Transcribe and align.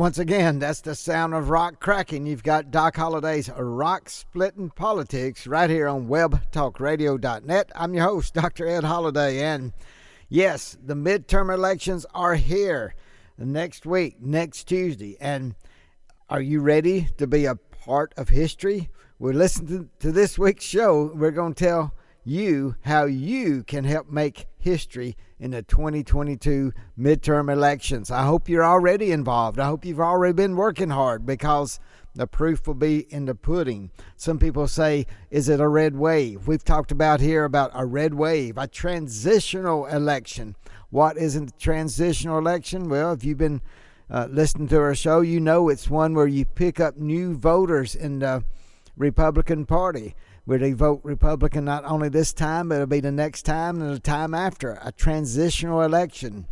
Once 0.00 0.18
again, 0.18 0.58
that's 0.58 0.80
the 0.80 0.94
sound 0.94 1.34
of 1.34 1.50
rock 1.50 1.78
cracking. 1.78 2.24
You've 2.24 2.42
got 2.42 2.70
Doc 2.70 2.96
Holliday's 2.96 3.50
Rock 3.50 4.08
Splitting 4.08 4.70
Politics 4.70 5.46
right 5.46 5.68
here 5.68 5.86
on 5.88 6.08
webtalkradio.net. 6.08 7.70
I'm 7.74 7.92
your 7.92 8.04
host, 8.04 8.32
Dr. 8.32 8.66
Ed 8.66 8.82
Holliday. 8.82 9.44
And 9.44 9.74
yes, 10.30 10.78
the 10.82 10.94
midterm 10.94 11.52
elections 11.52 12.06
are 12.14 12.34
here 12.34 12.94
next 13.36 13.84
week, 13.84 14.22
next 14.22 14.64
Tuesday. 14.64 15.18
And 15.20 15.54
are 16.30 16.40
you 16.40 16.62
ready 16.62 17.08
to 17.18 17.26
be 17.26 17.44
a 17.44 17.56
part 17.56 18.14
of 18.16 18.30
history? 18.30 18.88
We're 19.18 19.34
listening 19.34 19.90
to 19.98 20.10
this 20.10 20.38
week's 20.38 20.64
show. 20.64 21.12
We're 21.14 21.30
going 21.30 21.52
to 21.52 21.64
tell 21.64 21.94
you 22.24 22.76
how 22.82 23.04
you 23.04 23.62
can 23.64 23.84
help 23.84 24.10
make 24.10 24.46
history 24.58 25.16
in 25.38 25.52
the 25.52 25.62
2022 25.62 26.72
midterm 26.98 27.52
elections. 27.52 28.10
I 28.10 28.24
hope 28.24 28.48
you're 28.48 28.64
already 28.64 29.10
involved. 29.10 29.58
I 29.58 29.66
hope 29.66 29.84
you've 29.84 30.00
already 30.00 30.34
been 30.34 30.56
working 30.56 30.90
hard 30.90 31.24
because 31.24 31.80
the 32.14 32.26
proof 32.26 32.66
will 32.66 32.74
be 32.74 33.06
in 33.12 33.24
the 33.24 33.34
pudding. 33.34 33.90
Some 34.16 34.38
people 34.38 34.66
say, 34.66 35.06
is 35.30 35.48
it 35.48 35.60
a 35.60 35.68
red 35.68 35.96
wave? 35.96 36.46
We've 36.46 36.64
talked 36.64 36.92
about 36.92 37.20
here 37.20 37.44
about 37.44 37.70
a 37.72 37.86
red 37.86 38.14
wave, 38.14 38.58
a 38.58 38.66
transitional 38.66 39.86
election. 39.86 40.56
What 40.90 41.16
is 41.16 41.36
a 41.36 41.46
transitional 41.58 42.38
election? 42.38 42.88
Well, 42.88 43.12
if 43.12 43.24
you've 43.24 43.38
been 43.38 43.62
uh, 44.10 44.26
listening 44.28 44.68
to 44.68 44.80
our 44.80 44.94
show, 44.94 45.20
you 45.20 45.40
know 45.40 45.68
it's 45.68 45.88
one 45.88 46.14
where 46.14 46.26
you 46.26 46.44
pick 46.44 46.80
up 46.80 46.96
new 46.96 47.36
voters 47.36 47.94
in 47.94 48.18
the 48.18 48.44
Republican 48.96 49.64
Party 49.64 50.14
where 50.44 50.58
they 50.58 50.72
vote 50.72 51.00
Republican 51.02 51.64
not 51.64 51.84
only 51.84 52.08
this 52.08 52.32
time, 52.32 52.68
but 52.68 52.76
it'll 52.76 52.86
be 52.86 53.00
the 53.00 53.12
next 53.12 53.42
time 53.42 53.80
and 53.80 53.94
the 53.94 54.00
time 54.00 54.34
after. 54.34 54.78
A 54.82 54.92
transitional 54.92 55.82
election 55.82 56.46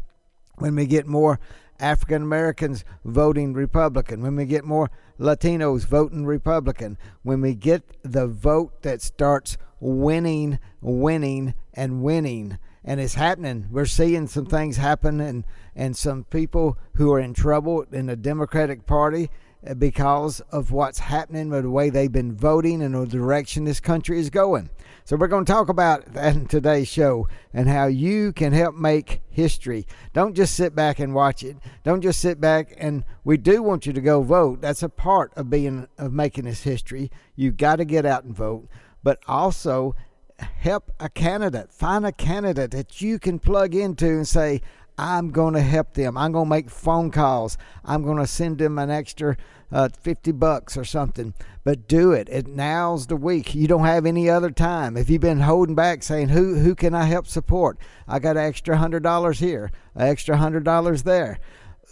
when 0.56 0.74
we 0.74 0.86
get 0.86 1.06
more 1.06 1.38
African 1.80 2.22
Americans 2.22 2.84
voting 3.04 3.52
Republican, 3.52 4.22
when 4.22 4.36
we 4.36 4.44
get 4.44 4.64
more 4.64 4.90
Latinos 5.18 5.86
voting 5.86 6.26
Republican, 6.26 6.98
when 7.22 7.40
we 7.40 7.54
get 7.54 7.82
the 8.02 8.26
vote 8.26 8.82
that 8.82 9.00
starts 9.00 9.56
winning, 9.80 10.58
winning, 10.80 11.54
and 11.74 12.02
winning. 12.02 12.58
And 12.84 13.00
it's 13.00 13.14
happening. 13.14 13.66
We're 13.70 13.86
seeing 13.86 14.26
some 14.26 14.46
things 14.46 14.76
happen, 14.76 15.20
and, 15.20 15.44
and 15.76 15.96
some 15.96 16.24
people 16.24 16.78
who 16.94 17.12
are 17.12 17.20
in 17.20 17.34
trouble 17.34 17.84
in 17.92 18.06
the 18.06 18.16
Democratic 18.16 18.86
Party 18.86 19.30
because 19.76 20.40
of 20.52 20.70
what's 20.70 20.98
happening 20.98 21.50
with 21.50 21.64
the 21.64 21.70
way 21.70 21.90
they've 21.90 22.12
been 22.12 22.36
voting 22.36 22.82
and 22.82 22.94
the 22.94 23.06
direction 23.06 23.64
this 23.64 23.80
country 23.80 24.18
is 24.18 24.30
going. 24.30 24.70
So 25.04 25.16
we're 25.16 25.28
going 25.28 25.46
to 25.46 25.52
talk 25.52 25.68
about 25.68 26.12
that 26.12 26.36
in 26.36 26.46
today's 26.46 26.86
show 26.86 27.28
and 27.52 27.68
how 27.68 27.86
you 27.86 28.32
can 28.32 28.52
help 28.52 28.74
make 28.74 29.22
history. 29.30 29.86
Don't 30.12 30.34
just 30.34 30.54
sit 30.54 30.74
back 30.74 30.98
and 30.98 31.14
watch 31.14 31.42
it. 31.42 31.56
Don't 31.82 32.02
just 32.02 32.20
sit 32.20 32.40
back 32.40 32.74
and 32.76 33.04
we 33.24 33.36
do 33.36 33.62
want 33.62 33.86
you 33.86 33.92
to 33.94 34.00
go 34.00 34.22
vote. 34.22 34.60
That's 34.60 34.82
a 34.82 34.88
part 34.88 35.32
of 35.34 35.48
being 35.48 35.88
of 35.96 36.12
making 36.12 36.44
this 36.44 36.62
history. 36.62 37.10
You 37.34 37.52
got 37.52 37.76
to 37.76 37.84
get 37.84 38.04
out 38.04 38.24
and 38.24 38.36
vote, 38.36 38.68
but 39.02 39.18
also 39.26 39.96
help 40.38 40.92
a 41.00 41.08
candidate. 41.08 41.72
Find 41.72 42.04
a 42.04 42.12
candidate 42.12 42.70
that 42.72 43.00
you 43.00 43.18
can 43.18 43.38
plug 43.38 43.74
into 43.74 44.06
and 44.06 44.28
say, 44.28 44.60
I'm 44.98 45.30
going 45.30 45.54
to 45.54 45.62
help 45.62 45.94
them. 45.94 46.16
I'm 46.18 46.32
going 46.32 46.46
to 46.46 46.50
make 46.50 46.68
phone 46.68 47.12
calls. 47.12 47.56
I'm 47.84 48.02
going 48.02 48.18
to 48.18 48.26
send 48.26 48.58
them 48.58 48.78
an 48.78 48.90
extra 48.90 49.36
uh, 49.70 49.88
50 49.88 50.32
bucks 50.32 50.76
or 50.76 50.84
something. 50.84 51.34
But 51.64 51.88
do 51.88 52.12
it. 52.12 52.28
It 52.30 52.46
now's 52.46 53.06
the 53.06 53.16
week. 53.16 53.54
You 53.54 53.68
don't 53.68 53.84
have 53.84 54.06
any 54.06 54.30
other 54.30 54.50
time. 54.50 54.96
If 54.96 55.10
you've 55.10 55.20
been 55.20 55.40
holding 55.40 55.74
back 55.74 56.02
saying, 56.02 56.30
who, 56.30 56.56
who 56.56 56.74
can 56.74 56.94
I 56.94 57.04
help 57.04 57.26
support? 57.26 57.78
I 58.06 58.18
got 58.18 58.36
an 58.36 58.44
extra 58.44 58.76
$100 58.76 59.38
here, 59.38 59.70
an 59.94 60.08
extra 60.08 60.36
$100 60.36 61.02
there. 61.02 61.38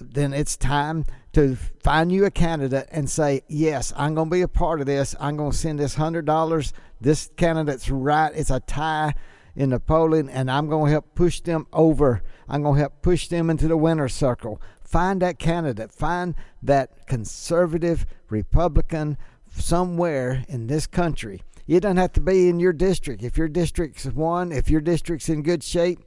Then 0.00 0.32
it's 0.32 0.56
time 0.56 1.04
to 1.32 1.56
find 1.82 2.10
you 2.10 2.24
a 2.24 2.30
candidate 2.30 2.88
and 2.90 3.10
say, 3.10 3.42
yes, 3.48 3.92
I'm 3.96 4.14
going 4.14 4.28
to 4.30 4.34
be 4.34 4.42
a 4.42 4.48
part 4.48 4.80
of 4.80 4.86
this. 4.86 5.14
I'm 5.20 5.36
going 5.36 5.52
to 5.52 5.56
send 5.56 5.78
this 5.78 5.96
$100. 5.96 6.72
This 7.00 7.30
candidate's 7.36 7.90
right. 7.90 8.32
It's 8.34 8.50
a 8.50 8.60
tie 8.60 9.14
in 9.54 9.70
the 9.70 9.80
polling, 9.80 10.28
and 10.28 10.50
I'm 10.50 10.68
going 10.68 10.86
to 10.86 10.92
help 10.92 11.14
push 11.14 11.40
them 11.40 11.66
over. 11.72 12.22
I'm 12.48 12.62
going 12.62 12.74
to 12.74 12.80
help 12.80 13.02
push 13.02 13.28
them 13.28 13.50
into 13.50 13.68
the 13.68 13.76
winner's 13.76 14.14
circle. 14.14 14.60
Find 14.86 15.20
that 15.22 15.38
candidate. 15.38 15.90
Find 15.90 16.34
that 16.62 17.06
conservative 17.06 18.06
Republican 18.28 19.18
somewhere 19.50 20.44
in 20.48 20.66
this 20.66 20.86
country. 20.86 21.42
You 21.66 21.80
don't 21.80 21.96
have 21.96 22.12
to 22.12 22.20
be 22.20 22.48
in 22.48 22.60
your 22.60 22.72
district. 22.72 23.22
If 23.22 23.36
your 23.36 23.48
district's 23.48 24.06
one, 24.06 24.52
if 24.52 24.70
your 24.70 24.80
district's 24.80 25.28
in 25.28 25.42
good 25.42 25.64
shape, 25.64 25.98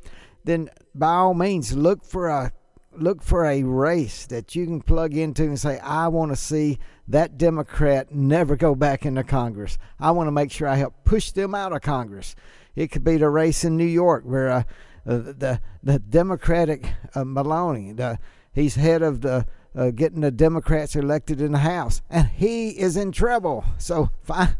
then 0.46 0.70
by 0.96 1.14
all 1.14 1.34
means 1.34 1.76
look 1.76 2.06
for 2.06 2.30
a 2.30 2.54
look 2.96 3.22
for 3.22 3.46
a 3.46 3.64
race 3.64 4.26
that 4.28 4.56
you 4.56 4.66
can 4.66 4.82
plug 4.82 5.16
into 5.16 5.44
and 5.44 5.60
say, 5.60 5.80
I 5.80 6.08
want 6.08 6.32
to 6.32 6.36
see 6.36 6.80
that 7.08 7.38
Democrat 7.38 8.14
never 8.14 8.56
go 8.56 8.74
back 8.76 9.06
into 9.06 9.24
Congress. 9.24 9.78
I 10.00 10.12
want 10.12 10.28
to 10.28 10.32
make 10.32 10.52
sure 10.52 10.68
I 10.68 10.76
help 10.76 10.96
push 11.04 11.32
them 11.32 11.54
out 11.54 11.72
of 11.74 11.82
Congress. 11.82 12.36
It 12.76 12.92
could 12.92 13.04
be 13.04 13.18
the 13.18 13.30
race 13.30 13.64
in 13.64 13.78
New 13.78 13.86
York 13.86 14.24
where 14.24 14.50
uh, 14.50 14.64
uh, 15.06 15.18
the 15.18 15.62
the 15.82 16.00
Democratic 16.00 16.94
uh, 17.16 17.24
Maloney, 17.24 17.94
the, 17.94 18.20
he's 18.60 18.76
head 18.76 19.02
of 19.02 19.22
the 19.22 19.46
uh, 19.76 19.92
getting 19.92 20.22
the 20.22 20.32
Democrats 20.32 20.96
elected 20.96 21.40
in 21.40 21.52
the 21.52 21.60
House, 21.60 22.02
and 22.10 22.28
he 22.28 22.70
is 22.70 22.98
in 22.98 23.12
trouble. 23.12 23.64
So 23.78 24.10
find 24.24 24.56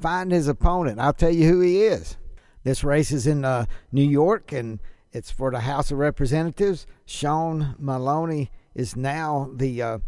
find 0.00 0.32
his 0.32 0.48
opponent. 0.48 1.00
I'll 1.00 1.12
tell 1.12 1.30
you 1.30 1.48
who 1.48 1.60
he 1.60 1.82
is. 1.82 2.16
This 2.64 2.82
race 2.82 3.12
is 3.12 3.26
in 3.26 3.44
uh, 3.44 3.66
New 3.92 4.08
York, 4.08 4.52
and 4.52 4.80
it's 5.12 5.30
for 5.30 5.50
the 5.50 5.60
House 5.60 5.90
of 5.90 5.98
Representatives. 5.98 6.86
Sean 7.04 7.74
Maloney 7.78 8.50
is 8.74 8.96
now 8.96 9.50
the 9.54 9.82
uh, 9.82 9.98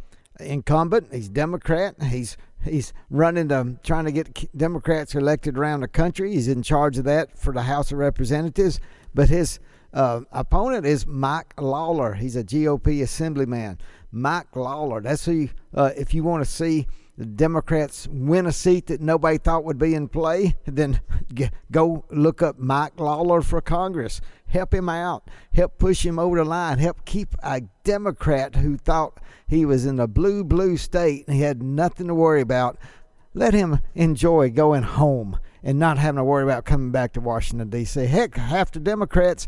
incumbent. 0.40 1.12
He's 1.12 1.28
Democrat. 1.28 2.00
He's 2.02 2.36
He's 2.64 2.92
running 3.08 3.48
to 3.48 3.76
trying 3.84 4.04
to 4.06 4.12
get 4.12 4.56
Democrats 4.56 5.14
elected 5.14 5.56
around 5.56 5.80
the 5.80 5.88
country. 5.88 6.32
He's 6.32 6.48
in 6.48 6.62
charge 6.62 6.98
of 6.98 7.04
that 7.04 7.38
for 7.38 7.52
the 7.52 7.62
House 7.62 7.92
of 7.92 7.98
Representatives. 7.98 8.80
But 9.14 9.28
his 9.28 9.60
uh, 9.92 10.20
opponent 10.32 10.86
is 10.86 11.06
Mike 11.06 11.60
Lawler. 11.60 12.14
He's 12.14 12.36
a 12.36 12.44
GOP 12.44 13.02
assemblyman. 13.02 13.78
Mike 14.10 14.54
Lawler. 14.54 15.00
That's 15.00 15.24
who. 15.24 15.48
Uh, 15.74 15.90
if 15.96 16.14
you 16.14 16.24
want 16.24 16.44
to 16.44 16.50
see 16.50 16.86
the 17.16 17.26
Democrats 17.26 18.06
win 18.10 18.46
a 18.46 18.52
seat 18.52 18.86
that 18.86 19.00
nobody 19.00 19.38
thought 19.38 19.64
would 19.64 19.78
be 19.78 19.94
in 19.94 20.08
play, 20.08 20.56
then 20.66 21.00
go 21.72 22.04
look 22.10 22.42
up 22.42 22.58
Mike 22.58 22.98
Lawler 22.98 23.42
for 23.42 23.60
Congress. 23.60 24.20
Help 24.46 24.72
him 24.72 24.88
out. 24.88 25.28
Help 25.52 25.78
push 25.78 26.06
him 26.06 26.18
over 26.18 26.36
the 26.36 26.44
line. 26.44 26.78
Help 26.78 27.04
keep 27.04 27.34
a 27.42 27.62
Democrat 27.82 28.56
who 28.56 28.76
thought 28.76 29.18
he 29.46 29.64
was 29.64 29.84
in 29.84 29.98
a 29.98 30.06
blue, 30.06 30.44
blue 30.44 30.76
state 30.76 31.26
and 31.26 31.36
he 31.36 31.42
had 31.42 31.62
nothing 31.62 32.06
to 32.06 32.14
worry 32.14 32.40
about. 32.40 32.78
Let 33.34 33.52
him 33.52 33.80
enjoy 33.94 34.50
going 34.50 34.84
home 34.84 35.38
and 35.62 35.78
not 35.78 35.98
having 35.98 36.16
to 36.16 36.24
worry 36.24 36.42
about 36.42 36.64
coming 36.64 36.90
back 36.90 37.12
to 37.14 37.20
Washington 37.20 37.68
D.C. 37.68 38.06
Heck, 38.06 38.36
half 38.36 38.70
the 38.70 38.80
Democrats 38.80 39.46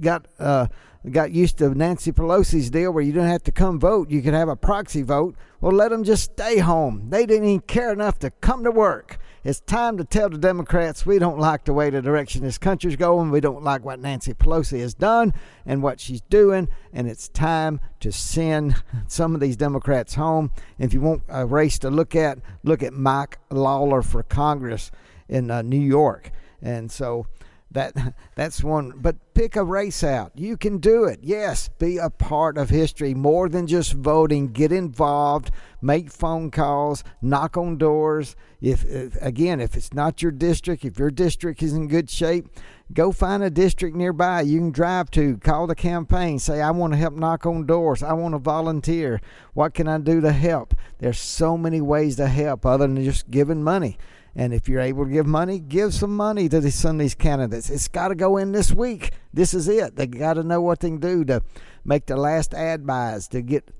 got 0.00 0.26
uh, 0.38 0.66
got 1.10 1.32
used 1.32 1.58
to 1.58 1.74
Nancy 1.74 2.12
Pelosi's 2.12 2.70
deal 2.70 2.92
where 2.92 3.02
you 3.02 3.12
didn't 3.12 3.28
have 3.28 3.44
to 3.44 3.52
come 3.52 3.80
vote; 3.80 4.10
you 4.10 4.22
could 4.22 4.34
have 4.34 4.48
a 4.48 4.56
proxy 4.56 5.02
vote. 5.02 5.34
Well, 5.60 5.72
let 5.72 5.90
them 5.90 6.04
just 6.04 6.24
stay 6.24 6.58
home. 6.58 7.10
They 7.10 7.26
didn't 7.26 7.48
even 7.48 7.60
care 7.60 7.92
enough 7.92 8.18
to 8.20 8.30
come 8.30 8.64
to 8.64 8.70
work. 8.70 9.18
It's 9.42 9.60
time 9.60 9.96
to 9.96 10.04
tell 10.04 10.28
the 10.28 10.36
Democrats 10.36 11.06
we 11.06 11.18
don't 11.18 11.38
like 11.38 11.64
the 11.64 11.72
way 11.72 11.88
the 11.88 12.02
direction 12.02 12.42
this 12.42 12.58
country's 12.58 12.96
going. 12.96 13.30
We 13.30 13.40
don't 13.40 13.62
like 13.62 13.82
what 13.82 13.98
Nancy 13.98 14.34
Pelosi 14.34 14.80
has 14.80 14.92
done 14.92 15.32
and 15.64 15.82
what 15.82 15.98
she's 15.98 16.20
doing, 16.20 16.68
and 16.92 17.08
it's 17.08 17.28
time 17.28 17.80
to 18.00 18.12
send 18.12 18.82
some 19.06 19.34
of 19.34 19.40
these 19.40 19.56
Democrats 19.56 20.14
home. 20.14 20.50
If 20.78 20.92
you 20.92 21.00
want 21.00 21.22
a 21.28 21.46
race 21.46 21.78
to 21.80 21.90
look 21.90 22.14
at, 22.14 22.38
look 22.62 22.82
at 22.82 22.92
Mike 22.92 23.38
Lawler 23.50 24.02
for 24.02 24.22
Congress 24.22 24.90
in 25.30 25.50
uh, 25.50 25.62
New 25.62 25.80
York. 25.80 26.30
And 26.60 26.90
so 26.90 27.26
that 27.70 27.94
that's 28.34 28.62
one 28.62 28.92
but 28.96 29.16
pick 29.34 29.56
a 29.56 29.64
race 29.64 30.02
out. 30.02 30.32
You 30.34 30.56
can 30.56 30.78
do 30.78 31.04
it. 31.04 31.20
Yes 31.22 31.68
be 31.78 31.98
a 31.98 32.10
part 32.10 32.58
of 32.58 32.68
history. 32.68 33.14
More 33.14 33.48
than 33.48 33.66
just 33.66 33.92
voting 33.92 34.48
get 34.48 34.72
involved 34.72 35.50
make 35.80 36.10
phone 36.10 36.50
calls 36.50 37.04
knock 37.22 37.56
on 37.56 37.78
doors. 37.78 38.36
If, 38.60 38.84
if 38.84 39.16
again 39.22 39.60
if 39.60 39.76
it's 39.76 39.94
not 39.94 40.20
your 40.20 40.32
district 40.32 40.84
if 40.84 40.98
your 40.98 41.10
district 41.10 41.62
is 41.62 41.72
in 41.72 41.88
good 41.88 42.10
shape 42.10 42.46
go 42.92 43.10
find 43.12 43.42
a 43.42 43.48
district 43.48 43.96
nearby 43.96 44.42
you 44.42 44.58
can 44.58 44.70
drive 44.70 45.10
to. 45.12 45.38
Call 45.38 45.66
the 45.66 45.76
campaign. 45.76 46.38
Say 46.38 46.60
i 46.60 46.70
want 46.70 46.92
to 46.92 46.98
help 46.98 47.14
knock 47.14 47.46
on 47.46 47.66
doors. 47.66 48.02
I 48.02 48.12
want 48.14 48.34
to 48.34 48.38
volunteer. 48.38 49.20
What 49.54 49.74
can 49.74 49.86
i 49.86 49.98
do 49.98 50.20
to 50.20 50.32
help? 50.32 50.74
There's 50.98 51.20
so 51.20 51.56
many 51.56 51.80
ways 51.80 52.16
to 52.16 52.26
help 52.26 52.66
other 52.66 52.86
than 52.86 53.02
just 53.02 53.30
giving 53.30 53.62
money 53.62 53.96
and 54.40 54.54
if 54.54 54.70
you're 54.70 54.80
able 54.80 55.04
to 55.04 55.10
give 55.10 55.26
money, 55.26 55.58
give 55.58 55.92
some 55.92 56.16
money 56.16 56.48
to 56.48 56.70
some 56.70 56.96
of 56.96 57.00
these 57.00 57.14
candidates. 57.14 57.68
It's 57.68 57.88
got 57.88 58.08
to 58.08 58.14
go 58.14 58.38
in 58.38 58.52
this 58.52 58.72
week. 58.72 59.10
This 59.34 59.52
is 59.52 59.68
it. 59.68 59.96
They 59.96 60.06
got 60.06 60.34
to 60.34 60.42
know 60.42 60.62
what 60.62 60.80
they 60.80 60.88
can 60.88 60.98
do 60.98 61.26
to 61.26 61.42
make 61.84 62.06
the 62.06 62.16
last 62.16 62.54
ad 62.54 62.86
buys, 62.86 63.28
to 63.28 63.42
get 63.42 63.70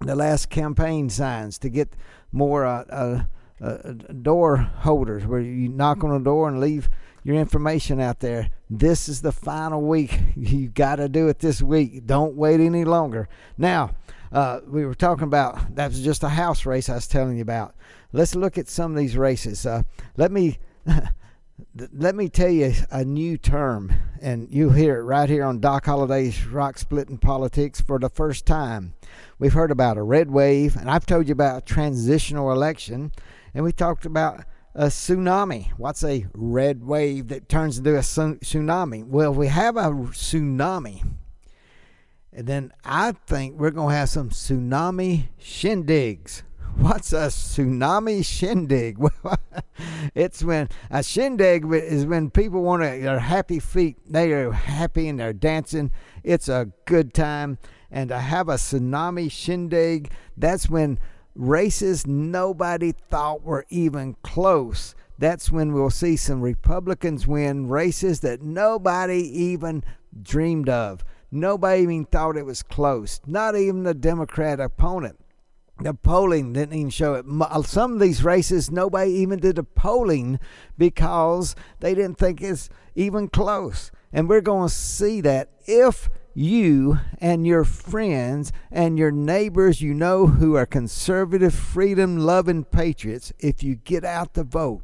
the 0.00 0.16
last 0.16 0.48
campaign 0.48 1.10
signs, 1.10 1.58
to 1.58 1.68
get 1.68 1.92
more 2.32 2.64
uh, 2.64 2.84
uh, 2.88 3.24
uh, 3.62 3.92
door 4.22 4.56
holders 4.56 5.26
where 5.26 5.40
you 5.40 5.68
knock 5.68 6.02
on 6.02 6.14
the 6.14 6.18
door 6.18 6.48
and 6.48 6.60
leave 6.60 6.88
your 7.22 7.36
information 7.36 8.00
out 8.00 8.20
there. 8.20 8.48
This 8.70 9.10
is 9.10 9.20
the 9.20 9.32
final 9.32 9.82
week. 9.82 10.18
You 10.34 10.68
got 10.68 10.96
to 10.96 11.10
do 11.10 11.28
it 11.28 11.40
this 11.40 11.60
week. 11.60 12.06
Don't 12.06 12.36
wait 12.36 12.60
any 12.60 12.86
longer. 12.86 13.28
Now, 13.58 13.90
uh, 14.32 14.60
we 14.66 14.86
were 14.86 14.94
talking 14.94 15.24
about 15.24 15.74
that 15.74 15.88
was 15.88 16.00
just 16.02 16.22
a 16.22 16.30
house 16.30 16.64
race 16.64 16.88
I 16.88 16.94
was 16.94 17.06
telling 17.06 17.36
you 17.36 17.42
about. 17.42 17.74
Let's 18.16 18.34
look 18.34 18.56
at 18.56 18.66
some 18.66 18.92
of 18.92 18.96
these 18.96 19.14
races. 19.14 19.66
Uh, 19.66 19.82
let 20.16 20.32
me 20.32 20.58
let 21.92 22.14
me 22.14 22.30
tell 22.30 22.48
you 22.48 22.72
a 22.90 23.04
new 23.04 23.36
term, 23.36 23.92
and 24.22 24.48
you'll 24.50 24.72
hear 24.72 24.98
it 24.98 25.02
right 25.02 25.28
here 25.28 25.44
on 25.44 25.60
Doc 25.60 25.84
Holliday's 25.84 26.46
Rock 26.46 26.78
Splitting 26.78 27.18
Politics 27.18 27.82
for 27.82 27.98
the 27.98 28.08
first 28.08 28.46
time. 28.46 28.94
We've 29.38 29.52
heard 29.52 29.70
about 29.70 29.98
a 29.98 30.02
red 30.02 30.30
wave, 30.30 30.76
and 30.76 30.90
I've 30.90 31.04
told 31.04 31.28
you 31.28 31.32
about 31.32 31.58
a 31.58 31.66
transitional 31.66 32.50
election, 32.52 33.12
and 33.52 33.62
we 33.62 33.72
talked 33.72 34.06
about 34.06 34.44
a 34.74 34.86
tsunami. 34.86 35.72
What's 35.76 36.02
a 36.02 36.24
red 36.32 36.86
wave 36.86 37.28
that 37.28 37.50
turns 37.50 37.76
into 37.76 37.96
a 37.96 38.00
tsunami? 38.00 39.04
Well, 39.04 39.34
we 39.34 39.48
have 39.48 39.76
a 39.76 39.90
tsunami. 39.90 41.06
And 42.32 42.46
then 42.46 42.72
I 42.82 43.12
think 43.12 43.60
we're 43.60 43.72
going 43.72 43.90
to 43.90 43.94
have 43.94 44.08
some 44.08 44.30
tsunami 44.30 45.28
shindigs. 45.38 46.44
What's 46.78 47.12
a 47.12 47.28
tsunami 47.28 48.24
shindig? 48.24 48.98
It's 50.14 50.42
when 50.42 50.68
a 50.90 51.02
shindig 51.02 51.70
is 51.72 52.06
when 52.06 52.30
people 52.30 52.62
want 52.62 52.82
to, 52.82 52.88
their 52.88 53.18
happy 53.18 53.58
feet, 53.58 53.96
they 54.06 54.32
are 54.32 54.52
happy 54.52 55.08
and 55.08 55.18
they're 55.18 55.32
dancing. 55.32 55.90
It's 56.22 56.48
a 56.48 56.70
good 56.84 57.12
time. 57.12 57.58
And 57.90 58.08
to 58.10 58.18
have 58.18 58.48
a 58.48 58.54
tsunami 58.54 59.30
shindig, 59.30 60.12
that's 60.36 60.70
when 60.70 60.98
races 61.34 62.06
nobody 62.06 62.92
thought 62.92 63.42
were 63.42 63.66
even 63.68 64.16
close. 64.22 64.94
That's 65.18 65.50
when 65.50 65.72
we'll 65.72 65.90
see 65.90 66.16
some 66.16 66.40
Republicans 66.40 67.26
win 67.26 67.68
races 67.68 68.20
that 68.20 68.42
nobody 68.42 69.20
even 69.20 69.82
dreamed 70.22 70.68
of. 70.68 71.04
Nobody 71.30 71.82
even 71.82 72.04
thought 72.04 72.36
it 72.36 72.46
was 72.46 72.62
close, 72.62 73.20
not 73.26 73.56
even 73.56 73.82
the 73.82 73.94
Democrat 73.94 74.60
opponent 74.60 75.18
the 75.80 75.94
polling 75.94 76.52
didn't 76.52 76.74
even 76.74 76.90
show 76.90 77.14
it. 77.14 77.26
Uh, 77.28 77.62
some 77.62 77.92
of 77.92 78.00
these 78.00 78.24
races, 78.24 78.70
nobody 78.70 79.10
even 79.12 79.38
did 79.38 79.56
the 79.56 79.62
polling 79.62 80.40
because 80.78 81.54
they 81.80 81.94
didn't 81.94 82.18
think 82.18 82.40
it's 82.40 82.70
even 82.94 83.28
close. 83.28 83.90
And 84.12 84.28
we're 84.28 84.40
going 84.40 84.68
to 84.68 84.74
see 84.74 85.20
that 85.20 85.50
if 85.66 86.08
you 86.34 86.98
and 87.18 87.46
your 87.46 87.64
friends 87.64 88.52
and 88.70 88.98
your 88.98 89.10
neighbors 89.10 89.80
you 89.80 89.94
know 89.94 90.26
who 90.26 90.54
are 90.54 90.66
conservative, 90.66 91.54
freedom 91.54 92.18
loving 92.18 92.64
patriots, 92.64 93.32
if 93.38 93.62
you 93.62 93.74
get 93.74 94.04
out 94.04 94.34
the 94.34 94.44
vote, 94.44 94.82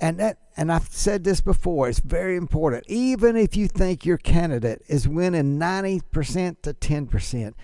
and 0.00 0.18
that 0.18 0.38
and 0.56 0.70
I've 0.70 0.88
said 0.88 1.24
this 1.24 1.40
before, 1.40 1.88
it's 1.88 1.98
very 1.98 2.36
important. 2.36 2.84
Even 2.88 3.36
if 3.36 3.56
you 3.56 3.66
think 3.66 4.06
your 4.06 4.18
candidate 4.18 4.82
is 4.86 5.08
winning 5.08 5.58
90% 5.58 6.62
to 6.62 6.72
10%, 6.72 7.54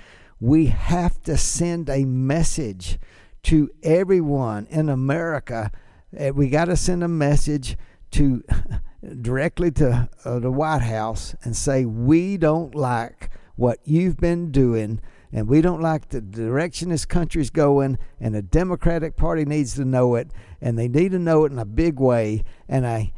we 0.41 0.67
have 0.67 1.23
to 1.23 1.37
send 1.37 1.89
a 1.89 2.05
message 2.05 2.99
to 3.45 3.71
everyone 3.83 4.67
in 4.71 4.89
America. 4.89 5.71
Eh, 6.17 6.31
we 6.31 6.49
got 6.49 6.67
to 6.67 6.77
send 6.77 7.05
a 7.05 7.09
message 7.09 7.77
to 8.13 8.43
directly 9.21 9.71
to 9.71 10.09
uh, 10.25 10.39
the 10.39 10.51
White 10.51 10.83
House 10.83 11.35
and 11.43 11.57
say 11.57 11.85
we 11.85 12.37
don't 12.37 12.75
like 12.75 13.31
what 13.57 13.79
you've 13.85 14.17
been 14.17 14.51
doing 14.51 15.01
and 15.33 15.47
we 15.47 15.61
don't 15.61 15.81
like 15.81 16.09
the 16.09 16.21
direction 16.21 16.89
this 16.89 17.05
country's 17.05 17.51
going 17.51 17.99
and 18.19 18.35
the 18.35 18.43
Democratic 18.43 19.17
Party 19.17 19.45
needs 19.45 19.75
to 19.75 19.85
know 19.85 20.17
it 20.17 20.31
and 20.61 20.79
they 20.79 20.89
need 20.89 21.13
to 21.13 21.19
know 21.19 21.45
it 21.45 21.53
in 21.53 21.59
a 21.59 21.65
big 21.65 22.01
way 22.01 22.43
and 22.69 22.85
a 22.85 23.13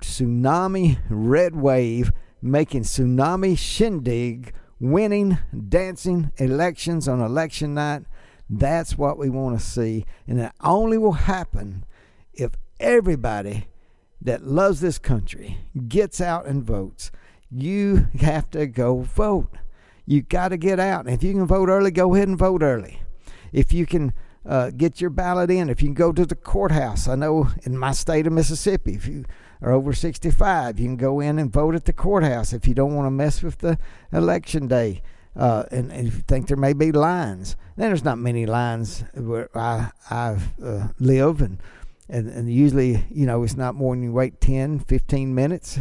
tsunami 0.00 0.98
red 1.08 1.56
wave 1.56 2.12
making 2.42 2.82
tsunami 2.82 3.56
shindig 3.56 4.52
winning, 4.80 5.38
dancing 5.68 6.30
elections 6.36 7.08
on 7.08 7.20
election 7.20 7.74
night. 7.74 8.04
That's 8.48 8.96
what 8.96 9.18
we 9.18 9.28
want 9.28 9.58
to 9.58 9.64
see. 9.64 10.06
And 10.26 10.40
it 10.40 10.52
only 10.62 10.98
will 10.98 11.12
happen 11.12 11.84
if 12.32 12.52
everybody 12.78 13.66
that 14.20 14.44
loves 14.44 14.80
this 14.80 14.98
country 14.98 15.58
gets 15.88 16.20
out 16.20 16.46
and 16.46 16.62
votes. 16.62 17.10
You 17.50 18.08
have 18.20 18.50
to 18.50 18.66
go 18.66 19.00
vote. 19.00 19.56
You 20.04 20.22
got 20.22 20.48
to 20.48 20.56
get 20.56 20.78
out. 20.78 21.06
And 21.06 21.14
if 21.14 21.22
you 21.22 21.32
can 21.32 21.46
vote 21.46 21.68
early, 21.68 21.90
go 21.90 22.14
ahead 22.14 22.28
and 22.28 22.38
vote 22.38 22.62
early. 22.62 23.02
If 23.52 23.72
you 23.72 23.86
can 23.86 24.12
uh, 24.44 24.70
get 24.70 25.00
your 25.00 25.10
ballot 25.10 25.50
in, 25.50 25.68
if 25.68 25.82
you 25.82 25.88
can 25.88 25.94
go 25.94 26.12
to 26.12 26.24
the 26.24 26.36
courthouse, 26.36 27.08
I 27.08 27.16
know 27.16 27.50
in 27.62 27.76
my 27.76 27.92
state 27.92 28.26
of 28.26 28.32
Mississippi, 28.32 28.94
if 28.94 29.06
you 29.08 29.24
are 29.62 29.72
over 29.72 29.92
65. 29.92 30.78
You 30.78 30.86
can 30.86 30.96
go 30.96 31.20
in 31.20 31.38
and 31.38 31.52
vote 31.52 31.74
at 31.74 31.84
the 31.84 31.92
courthouse 31.92 32.52
if 32.52 32.66
you 32.68 32.74
don't 32.74 32.94
want 32.94 33.06
to 33.06 33.10
mess 33.10 33.42
with 33.42 33.58
the 33.58 33.78
election 34.12 34.68
day. 34.68 35.02
Uh, 35.34 35.64
and, 35.70 35.92
and, 35.92 36.08
if 36.08 36.16
you 36.16 36.22
think 36.26 36.48
there 36.48 36.56
may 36.56 36.72
be 36.72 36.90
lines, 36.90 37.56
then 37.76 37.90
there's 37.90 38.04
not 38.04 38.16
many 38.16 38.46
lines 38.46 39.04
where 39.12 39.50
I 39.54 39.90
I 40.08 40.38
uh, 40.64 40.88
live, 40.98 41.42
and, 41.42 41.58
and 42.08 42.30
and 42.30 42.50
usually 42.50 43.04
you 43.10 43.26
know 43.26 43.42
it's 43.42 43.54
not 43.54 43.74
more 43.74 43.94
than 43.94 44.02
you 44.02 44.12
wait 44.12 44.40
10, 44.40 44.78
15 44.78 45.34
minutes, 45.34 45.78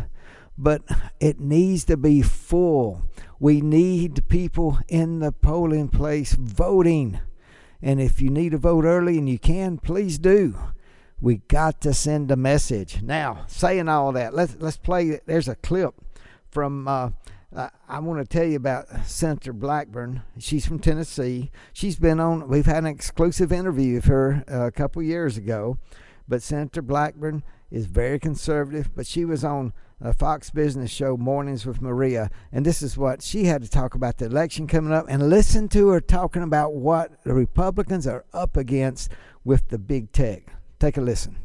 but 0.57 0.81
it 1.21 1.39
needs 1.39 1.85
to 1.85 1.95
be 1.95 2.21
full. 2.21 3.03
We 3.39 3.61
need 3.61 4.27
people 4.27 4.79
in 4.89 5.19
the 5.19 5.31
polling 5.31 5.87
place 5.87 6.33
voting, 6.33 7.21
and 7.81 8.01
if 8.01 8.21
you 8.21 8.29
need 8.29 8.51
to 8.51 8.57
vote 8.57 8.83
early 8.83 9.17
and 9.17 9.29
you 9.29 9.39
can, 9.39 9.77
please 9.77 10.17
do. 10.17 10.57
We 11.25 11.37
got 11.47 11.81
to 11.81 11.91
send 11.91 12.29
a 12.29 12.35
message. 12.35 13.01
Now, 13.01 13.45
saying 13.47 13.89
all 13.89 14.11
that, 14.11 14.35
let's 14.35 14.57
let's 14.59 14.77
play. 14.77 15.19
There's 15.25 15.47
a 15.47 15.55
clip 15.55 15.95
from. 16.51 16.87
Uh, 16.87 17.09
uh, 17.51 17.69
I 17.89 17.97
want 17.97 18.19
to 18.19 18.31
tell 18.31 18.47
you 18.47 18.57
about 18.57 19.07
Senator 19.07 19.51
Blackburn. 19.51 20.21
She's 20.37 20.67
from 20.67 20.77
Tennessee. 20.77 21.49
She's 21.73 21.95
been 21.95 22.19
on. 22.19 22.47
We've 22.47 22.67
had 22.67 22.83
an 22.83 22.85
exclusive 22.85 23.51
interview 23.51 23.95
with 23.95 24.05
her 24.05 24.43
uh, 24.47 24.67
a 24.67 24.71
couple 24.71 25.01
years 25.01 25.35
ago. 25.35 25.79
But 26.27 26.43
Senator 26.43 26.83
Blackburn 26.83 27.41
is 27.71 27.87
very 27.87 28.19
conservative. 28.19 28.91
But 28.95 29.07
she 29.07 29.25
was 29.25 29.43
on 29.43 29.73
a 29.99 30.13
Fox 30.13 30.51
Business 30.51 30.91
show, 30.91 31.17
Mornings 31.17 31.65
with 31.65 31.81
Maria, 31.81 32.29
and 32.51 32.63
this 32.63 32.83
is 32.83 32.99
what 32.99 33.23
she 33.23 33.45
had 33.45 33.63
to 33.63 33.69
talk 33.69 33.95
about 33.95 34.19
the 34.19 34.25
election 34.25 34.67
coming 34.67 34.93
up. 34.93 35.07
And 35.09 35.27
listen 35.27 35.69
to 35.69 35.87
her 35.89 36.01
talking 36.01 36.43
about 36.43 36.75
what 36.75 37.23
the 37.23 37.33
Republicans 37.33 38.05
are 38.05 38.25
up 38.31 38.57
against 38.57 39.11
with 39.43 39.69
the 39.69 39.79
big 39.79 40.11
tech. 40.11 40.54
Take 40.79 40.97
a 40.97 41.01
listen. 41.01 41.37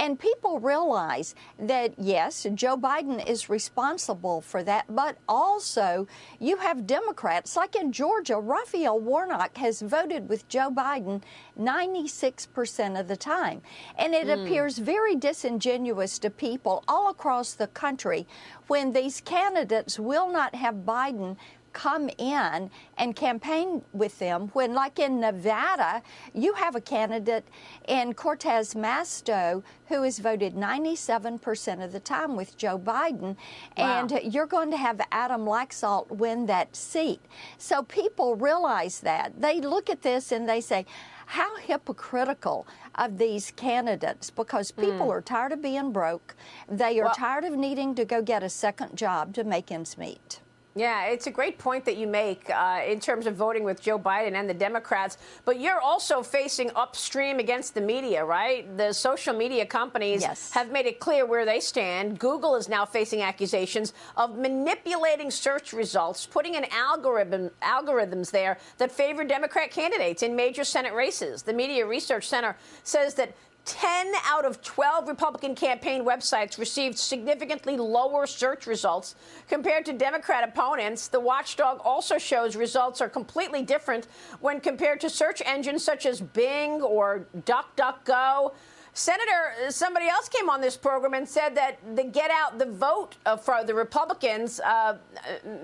And 0.00 0.18
people 0.18 0.60
realize 0.60 1.34
that, 1.58 1.92
yes, 1.98 2.46
Joe 2.54 2.78
Biden 2.78 3.22
is 3.28 3.50
responsible 3.50 4.40
for 4.40 4.62
that, 4.62 4.86
but 4.88 5.18
also 5.28 6.06
you 6.38 6.56
have 6.56 6.86
Democrats, 6.86 7.54
like 7.54 7.76
in 7.76 7.92
Georgia, 7.92 8.38
Raphael 8.38 8.98
Warnock 8.98 9.58
has 9.58 9.82
voted 9.82 10.26
with 10.26 10.48
Joe 10.48 10.70
Biden 10.70 11.20
96% 11.60 12.98
of 12.98 13.08
the 13.08 13.16
time. 13.16 13.60
And 13.98 14.14
it 14.14 14.28
mm. 14.28 14.42
appears 14.42 14.78
very 14.78 15.16
disingenuous 15.16 16.18
to 16.20 16.30
people 16.30 16.82
all 16.88 17.10
across 17.10 17.52
the 17.52 17.66
country 17.66 18.26
when 18.68 18.94
these 18.94 19.20
candidates 19.20 19.98
will 19.98 20.32
not 20.32 20.54
have 20.54 20.76
Biden 20.76 21.36
come 21.72 22.10
in 22.18 22.70
and 22.98 23.16
campaign 23.16 23.82
with 23.92 24.18
them 24.18 24.48
when, 24.52 24.74
like 24.74 24.98
in 24.98 25.20
Nevada, 25.20 26.02
you 26.34 26.54
have 26.54 26.76
a 26.76 26.80
candidate 26.80 27.46
in 27.88 28.14
Cortez 28.14 28.74
Masto 28.74 29.62
who 29.88 30.02
has 30.02 30.18
voted 30.18 30.54
97% 30.54 31.84
of 31.84 31.92
the 31.92 32.00
time 32.00 32.36
with 32.36 32.56
Joe 32.56 32.78
Biden, 32.78 33.36
wow. 33.76 34.00
and 34.08 34.32
you're 34.32 34.46
going 34.46 34.70
to 34.70 34.76
have 34.76 35.00
Adam 35.12 35.44
Laxalt 35.44 36.08
win 36.08 36.46
that 36.46 36.76
seat. 36.76 37.20
So 37.58 37.82
people 37.82 38.36
realize 38.36 39.00
that. 39.00 39.40
They 39.40 39.60
look 39.60 39.90
at 39.90 40.02
this 40.02 40.32
and 40.32 40.48
they 40.48 40.60
say, 40.60 40.86
how 41.26 41.56
hypocritical 41.58 42.66
of 42.96 43.16
these 43.18 43.52
candidates 43.52 44.30
because 44.30 44.72
people 44.72 45.06
mm. 45.06 45.10
are 45.10 45.20
tired 45.20 45.52
of 45.52 45.62
being 45.62 45.92
broke. 45.92 46.34
They 46.68 46.98
are 46.98 47.04
well, 47.04 47.14
tired 47.14 47.44
of 47.44 47.52
needing 47.52 47.94
to 47.94 48.04
go 48.04 48.20
get 48.20 48.42
a 48.42 48.48
second 48.48 48.96
job 48.96 49.32
to 49.34 49.44
make 49.44 49.70
ends 49.70 49.96
meet. 49.96 50.40
Yeah, 50.76 51.06
it's 51.06 51.26
a 51.26 51.32
great 51.32 51.58
point 51.58 51.84
that 51.86 51.96
you 51.96 52.06
make 52.06 52.48
uh, 52.48 52.82
in 52.86 53.00
terms 53.00 53.26
of 53.26 53.34
voting 53.34 53.64
with 53.64 53.82
Joe 53.82 53.98
Biden 53.98 54.34
and 54.34 54.48
the 54.48 54.54
Democrats. 54.54 55.18
But 55.44 55.58
you're 55.58 55.80
also 55.80 56.22
facing 56.22 56.70
upstream 56.76 57.40
against 57.40 57.74
the 57.74 57.80
media, 57.80 58.24
right? 58.24 58.76
The 58.76 58.92
social 58.92 59.34
media 59.34 59.66
companies 59.66 60.22
yes. 60.22 60.52
have 60.52 60.70
made 60.70 60.86
it 60.86 61.00
clear 61.00 61.26
where 61.26 61.44
they 61.44 61.58
stand. 61.58 62.20
Google 62.20 62.54
is 62.54 62.68
now 62.68 62.86
facing 62.86 63.20
accusations 63.20 63.94
of 64.16 64.38
manipulating 64.38 65.30
search 65.30 65.72
results, 65.72 66.24
putting 66.24 66.54
in 66.54 66.64
algorithm, 66.70 67.50
algorithms 67.62 68.30
there 68.30 68.56
that 68.78 68.92
favor 68.92 69.24
Democrat 69.24 69.72
candidates 69.72 70.22
in 70.22 70.36
major 70.36 70.62
Senate 70.62 70.94
races. 70.94 71.42
The 71.42 71.52
Media 71.52 71.84
Research 71.84 72.28
Center 72.28 72.56
says 72.84 73.14
that 73.14 73.34
10 73.64 74.12
out 74.24 74.44
of 74.44 74.62
12 74.62 75.08
Republican 75.08 75.54
campaign 75.54 76.04
websites 76.04 76.58
received 76.58 76.98
significantly 76.98 77.76
lower 77.76 78.26
search 78.26 78.66
results 78.66 79.14
compared 79.48 79.84
to 79.86 79.92
Democrat 79.92 80.48
opponents. 80.48 81.08
The 81.08 81.20
watchdog 81.20 81.80
also 81.84 82.18
shows 82.18 82.56
results 82.56 83.00
are 83.00 83.08
completely 83.08 83.62
different 83.62 84.08
when 84.40 84.60
compared 84.60 85.00
to 85.00 85.10
search 85.10 85.42
engines 85.44 85.84
such 85.84 86.06
as 86.06 86.20
Bing 86.20 86.82
or 86.82 87.26
DuckDuckGo. 87.44 88.52
Senator, 88.92 89.52
somebody 89.68 90.08
else 90.08 90.28
came 90.28 90.50
on 90.50 90.60
this 90.60 90.76
program 90.76 91.14
and 91.14 91.28
said 91.28 91.54
that 91.54 91.78
the 91.94 92.02
get 92.02 92.30
out 92.30 92.58
the 92.58 92.66
vote 92.66 93.16
uh, 93.24 93.36
for 93.36 93.62
the 93.64 93.74
Republicans, 93.74 94.60
uh, 94.60 94.96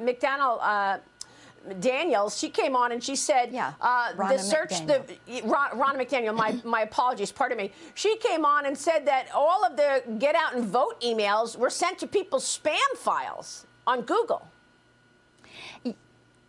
McDonnell. 0.00 0.58
Uh, 0.60 0.98
Daniels, 1.80 2.36
she 2.38 2.48
came 2.48 2.76
on 2.76 2.92
and 2.92 3.02
she 3.02 3.16
said, 3.16 3.52
yeah, 3.52 3.72
uh, 3.80 4.12
the 4.28 4.38
search, 4.38 4.70
McDaniel. 4.70 5.06
the 5.26 5.42
Ronna 5.42 5.96
McDaniel, 5.96 6.34
my, 6.34 6.60
my 6.64 6.82
apologies, 6.82 7.32
pardon 7.32 7.58
me. 7.58 7.72
She 7.94 8.16
came 8.18 8.44
on 8.44 8.66
and 8.66 8.76
said 8.76 9.06
that 9.06 9.28
all 9.34 9.64
of 9.64 9.76
the 9.76 10.02
get 10.18 10.34
out 10.34 10.54
and 10.54 10.64
vote 10.64 11.00
emails 11.00 11.56
were 11.56 11.70
sent 11.70 11.98
to 11.98 12.06
people's 12.06 12.44
spam 12.44 12.96
files 12.96 13.66
on 13.86 14.02
Google. 14.02 14.46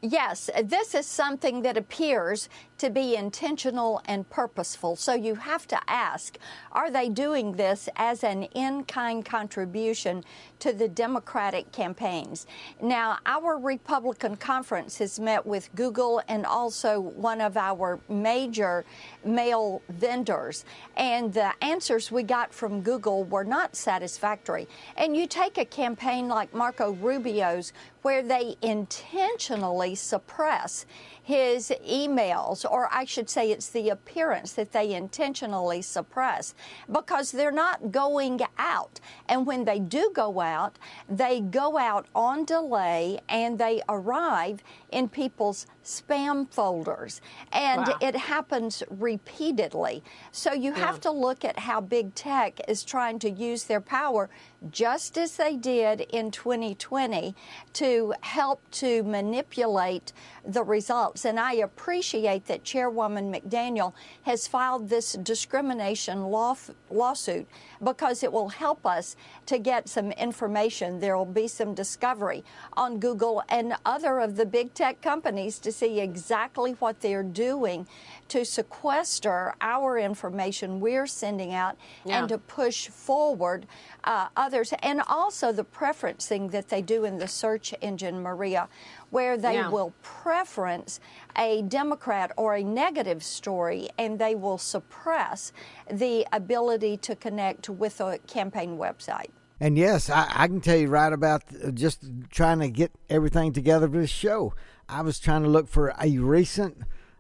Yes, 0.02 0.50
this 0.64 0.94
is 0.94 1.08
something 1.08 1.64
that 1.64 1.76
appears 1.76 2.50
to 2.78 2.90
be 2.90 3.16
intentional 3.16 4.02
and 4.06 4.30
purposeful. 4.30 4.96
So 4.96 5.14
you 5.14 5.36
have 5.36 5.68
to 5.68 5.80
ask 5.88 6.38
are 6.72 6.92
they 6.92 7.10
doing 7.10 7.54
this 7.54 7.90
as 7.96 8.24
an 8.24 8.44
in 8.44 8.84
kind 8.84 9.26
contribution 9.26 10.24
to 10.60 10.74
the 10.74 10.88
Democratic 10.88 11.72
campaigns? 11.72 12.46
Now, 12.82 13.18
our 13.26 13.58
Republican 13.58 14.36
conference 14.36 14.98
has 15.00 15.20
met 15.20 15.46
with 15.46 15.74
Google 15.76 16.22
and 16.28 16.46
also 16.46 17.00
one 17.00 17.42
of 17.42 17.58
our 17.58 18.00
major 18.10 18.86
mail 19.26 19.82
vendors, 19.90 20.66
and 20.96 21.34
the 21.34 21.52
answers 21.64 22.12
we 22.12 22.24
got 22.24 22.54
from 22.54 22.82
Google 22.82 23.24
were 23.24 23.44
not 23.44 23.76
satisfactory. 23.76 24.68
And 24.96 25.18
you 25.18 25.28
take 25.28 25.58
a 25.58 25.66
campaign 25.66 26.28
like 26.28 26.54
Marco 26.54 26.92
Rubio's, 26.94 27.74
where 28.04 28.24
they 28.24 28.56
intentionally 28.62 29.96
suppress 29.96 30.86
his 31.28 31.74
emails, 31.86 32.64
or 32.64 32.88
I 32.90 33.04
should 33.04 33.30
say 33.30 33.52
it's 33.52 33.68
the 33.68 33.90
appearance 33.90 34.54
that 34.54 34.72
they 34.72 34.94
intentionally 34.94 35.82
suppress 35.82 36.56
because 36.90 37.34
they're 37.34 37.52
not 37.52 37.92
going 37.92 38.40
out. 38.58 39.02
And 39.28 39.46
when 39.46 39.66
they 39.66 39.78
do 39.78 40.10
go 40.14 40.40
out, 40.40 40.80
they 41.10 41.42
go 41.42 41.78
out 41.78 42.06
on 42.16 42.46
delay 42.46 43.20
and 43.28 43.60
they 43.60 43.82
arrive 43.90 44.64
in 44.91 45.10
people's 45.10 45.67
spam 45.84 46.50
folders. 46.51 47.22
And 47.51 47.88
wow. 47.88 47.98
it 48.01 48.15
happens 48.15 48.84
repeatedly. 48.89 50.03
So 50.32 50.53
you 50.53 50.72
yeah. 50.72 50.79
have 50.79 51.01
to 51.01 51.12
look 51.12 51.44
at 51.46 51.60
how 51.60 51.82
big 51.82 52.15
tech 52.15 52.60
is 52.67 52.84
trying 52.84 53.20
to 53.20 53.29
use 53.29 53.65
their 53.65 53.82
power, 53.82 54.29
just 54.72 55.17
as 55.17 55.38
they 55.38 55.56
did 55.56 56.01
in 56.01 56.32
2020, 56.32 57.36
to 57.74 58.13
help 58.22 58.62
to 58.72 59.03
manipulate 59.03 60.13
the 60.46 60.63
results. 60.63 61.25
And 61.25 61.39
I 61.39 61.53
appreciate 61.53 62.46
that 62.46 62.63
Chairwoman 62.63 63.32
McDaniel 63.32 63.94
has 64.24 64.48
filed 64.48 64.89
this 64.89 65.13
discrimination 65.13 66.25
law, 66.25 66.56
lawsuit 66.89 67.48
because 67.84 68.24
it 68.24 68.32
will 68.32 68.50
help 68.50 68.86
us 68.86 69.15
to 69.46 69.58
get 69.58 69.88
some 69.89 70.12
information. 70.13 71.00
There 71.00 71.17
will 71.17 71.25
be 71.25 71.48
some 71.48 71.74
discovery 71.74 72.44
on 72.74 73.00
Google 73.00 73.44
and 73.50 73.75
other 73.86 74.20
of 74.20 74.36
the 74.36 74.46
big 74.46 74.74
tech 74.78 75.02
companies 75.02 75.58
to 75.58 75.72
see 75.72 76.00
exactly 76.00 76.74
what 76.74 77.02
they're 77.02 77.24
doing 77.24 77.88
to 78.28 78.46
sequester 78.46 79.56
our 79.60 79.98
information 79.98 80.80
we're 80.80 81.08
sending 81.08 81.52
out 81.52 81.76
yeah. 82.06 82.20
and 82.20 82.30
to 82.30 82.38
push 82.38 82.88
forward 82.88 83.66
uh, 84.04 84.28
others. 84.38 84.74
And 84.84 85.02
also 85.08 85.52
the 85.52 85.64
preferencing 85.66 86.52
that 86.52 86.70
they 86.70 86.84
do 86.84 87.06
in 87.06 87.18
the 87.18 87.28
search 87.28 87.74
engine, 87.82 88.22
Maria, 88.22 88.70
where 89.10 89.36
they 89.36 89.56
yeah. 89.56 89.70
will 89.70 89.94
preference 90.04 91.00
a 91.36 91.64
Democrat 91.64 92.32
or 92.38 92.56
a 92.56 92.64
negative 92.64 93.24
story 93.24 93.90
and 93.98 94.20
they 94.20 94.36
will 94.36 94.60
suppress 94.60 95.54
the 95.92 96.28
ability 96.32 96.98
to 96.98 97.16
connect 97.16 97.68
with 97.68 98.00
a 98.00 98.20
campaign 98.28 98.78
website. 98.78 99.32
And 99.60 99.78
yes, 99.78 100.10
I, 100.10 100.28
I, 100.30 100.48
can 100.48 100.62
tell 100.62 100.78
you 100.78 100.88
right 100.88 101.12
about 101.12 101.44
just 101.74 102.04
trying 102.30 102.60
to 102.60 102.70
get 102.70 102.92
everything 103.10 103.54
together 103.54 103.88
for 103.88 103.98
this 103.98 104.10
show. 104.10 104.54
I 104.88 105.02
was 105.02 105.20
trying 105.20 105.44
to 105.44 105.50
look 105.50 105.68
for 105.68 105.94
a 106.00 106.18
recent 106.20 106.78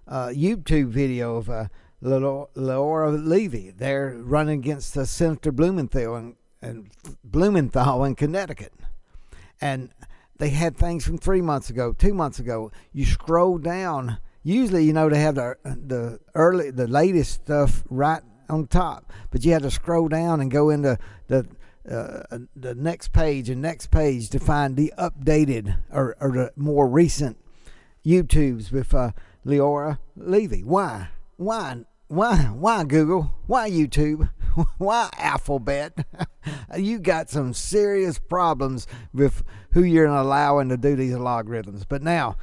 uh, 0.07 0.27
YouTube 0.27 0.89
video 0.89 1.37
of 1.37 1.49
uh, 1.49 1.65
Leora 2.03 3.25
Levy. 3.25 3.71
They're 3.71 4.15
running 4.19 4.59
against 4.59 4.95
uh, 4.95 5.05
Senator 5.05 5.51
Blumenthal 5.51 6.33
Blumenthal 7.23 8.03
in 8.03 8.15
Connecticut, 8.15 8.73
and 9.59 9.89
they 10.37 10.49
had 10.49 10.77
things 10.77 11.05
from 11.05 11.17
three 11.17 11.41
months 11.41 11.69
ago, 11.69 11.93
two 11.93 12.13
months 12.13 12.39
ago. 12.39 12.71
You 12.93 13.05
scroll 13.05 13.57
down. 13.57 14.17
Usually, 14.43 14.83
you 14.83 14.93
know, 14.93 15.09
they 15.09 15.19
have 15.19 15.35
the 15.35 15.55
the 15.63 16.19
early, 16.35 16.71
the 16.71 16.87
latest 16.87 17.33
stuff 17.33 17.83
right 17.89 18.21
on 18.49 18.67
top, 18.67 19.11
but 19.31 19.43
you 19.43 19.51
had 19.53 19.63
to 19.63 19.71
scroll 19.71 20.07
down 20.07 20.39
and 20.39 20.51
go 20.51 20.69
into 20.69 20.97
the 21.27 21.47
uh, 21.89 22.39
the 22.55 22.75
next 22.75 23.13
page 23.13 23.49
and 23.49 23.61
next 23.61 23.87
page 23.87 24.29
to 24.29 24.39
find 24.39 24.75
the 24.75 24.93
updated 24.97 25.77
or, 25.91 26.15
or 26.19 26.31
the 26.31 26.51
more 26.55 26.87
recent 26.87 27.37
YouTubes 28.05 28.71
with 28.71 28.93
uh, 28.93 29.11
Leora 29.45 29.99
Levy. 30.15 30.63
Why? 30.63 31.09
Why? 31.37 31.85
Why? 32.07 32.37
Why 32.37 32.83
Google? 32.83 33.31
Why 33.47 33.69
YouTube? 33.69 34.29
Why 34.77 35.09
Alphabet? 35.17 36.05
you 36.77 36.99
got 36.99 37.29
some 37.29 37.53
serious 37.53 38.17
problems 38.17 38.87
with 39.13 39.43
who 39.71 39.83
you're 39.83 40.05
allowing 40.05 40.69
to 40.69 40.77
do 40.77 40.95
these 40.95 41.15
logarithms. 41.15 41.85
But 41.85 42.01
now, 42.01 42.37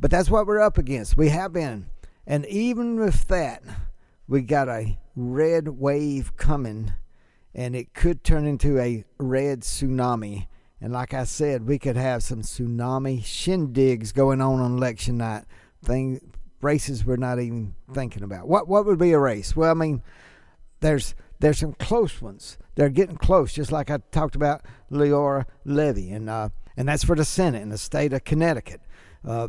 but 0.00 0.10
that's 0.10 0.30
what 0.30 0.46
we're 0.46 0.60
up 0.60 0.78
against. 0.78 1.16
We 1.16 1.28
have 1.28 1.52
been, 1.52 1.86
and 2.26 2.46
even 2.46 2.98
with 2.98 3.28
that, 3.28 3.62
we 4.26 4.42
got 4.42 4.68
a 4.68 4.98
red 5.14 5.68
wave 5.68 6.36
coming, 6.36 6.92
and 7.54 7.76
it 7.76 7.94
could 7.94 8.24
turn 8.24 8.46
into 8.46 8.78
a 8.78 9.04
red 9.18 9.60
tsunami 9.60 10.46
and 10.82 10.92
like 10.92 11.14
I 11.14 11.22
said, 11.22 11.68
we 11.68 11.78
could 11.78 11.96
have 11.96 12.24
some 12.24 12.42
tsunami 12.42 13.22
shindigs 13.22 14.12
going 14.12 14.40
on 14.40 14.58
on 14.58 14.76
election 14.76 15.18
night. 15.18 15.44
Thing 15.84 16.32
races 16.60 17.04
we're 17.04 17.16
not 17.16 17.38
even 17.38 17.76
thinking 17.92 18.24
about. 18.24 18.48
What 18.48 18.66
what 18.66 18.84
would 18.86 18.98
be 18.98 19.12
a 19.12 19.18
race? 19.18 19.54
Well, 19.54 19.70
I 19.70 19.74
mean, 19.74 20.02
there's 20.80 21.14
there's 21.38 21.58
some 21.58 21.74
close 21.74 22.20
ones. 22.20 22.58
They're 22.74 22.88
getting 22.88 23.16
close, 23.16 23.52
just 23.52 23.70
like 23.70 23.90
I 23.90 23.98
talked 24.10 24.34
about 24.34 24.62
Leora 24.90 25.44
Levy, 25.64 26.10
and 26.10 26.28
uh, 26.28 26.48
and 26.76 26.88
that's 26.88 27.04
for 27.04 27.14
the 27.14 27.24
Senate 27.24 27.62
in 27.62 27.68
the 27.68 27.78
state 27.78 28.12
of 28.12 28.24
Connecticut. 28.24 28.80
Uh, 29.24 29.48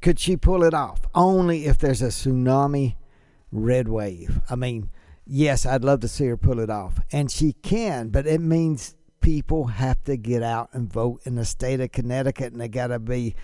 could 0.00 0.18
she 0.18 0.36
pull 0.36 0.64
it 0.64 0.74
off? 0.74 1.02
Only 1.14 1.66
if 1.66 1.78
there's 1.78 2.02
a 2.02 2.08
tsunami 2.08 2.96
red 3.52 3.86
wave. 3.86 4.40
I 4.50 4.56
mean, 4.56 4.90
yes, 5.26 5.66
I'd 5.66 5.84
love 5.84 6.00
to 6.00 6.08
see 6.08 6.26
her 6.26 6.36
pull 6.36 6.60
it 6.60 6.70
off, 6.70 7.00
and 7.10 7.30
she 7.30 7.52
can, 7.52 8.08
but 8.10 8.26
it 8.26 8.40
means 8.40 8.94
people 9.20 9.66
have 9.66 10.02
to 10.04 10.16
get 10.16 10.42
out 10.42 10.68
and 10.72 10.92
vote 10.92 11.20
in 11.24 11.36
the 11.36 11.44
state 11.44 11.80
of 11.80 11.92
Connecticut, 11.92 12.52
and 12.52 12.60
they 12.60 12.68
got 12.68 12.88
to 12.88 12.98
be 12.98 13.34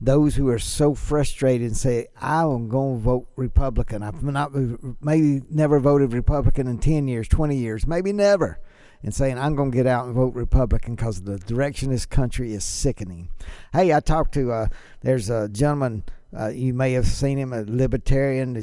those 0.00 0.34
who 0.34 0.48
are 0.48 0.58
so 0.58 0.94
frustrated 0.94 1.66
and 1.66 1.76
say, 1.76 2.08
"I'm 2.20 2.68
going 2.68 2.98
to 2.98 3.02
vote 3.02 3.28
Republican." 3.36 4.02
I've 4.02 4.22
not 4.22 4.52
maybe 5.00 5.42
never 5.48 5.80
voted 5.80 6.12
Republican 6.12 6.66
in 6.66 6.78
ten 6.78 7.08
years, 7.08 7.28
twenty 7.28 7.56
years, 7.56 7.86
maybe 7.86 8.12
never. 8.12 8.58
and 9.02 9.14
saying, 9.14 9.38
I'm 9.38 9.56
going 9.56 9.70
to 9.70 9.76
get 9.76 9.86
out 9.86 10.06
and 10.06 10.14
vote 10.14 10.34
Republican 10.34 10.94
because 10.94 11.22
the 11.22 11.38
direction 11.38 11.90
this 11.90 12.06
country 12.06 12.52
is 12.54 12.64
sickening. 12.64 13.28
Hey, 13.72 13.92
I 13.92 14.00
talked 14.00 14.34
to, 14.34 14.52
uh, 14.52 14.66
there's 15.00 15.28
a 15.28 15.48
gentleman, 15.48 16.04
uh, 16.38 16.48
you 16.48 16.72
may 16.72 16.92
have 16.92 17.06
seen 17.06 17.38
him, 17.38 17.52
a 17.52 17.64
libertarian, 17.66 18.62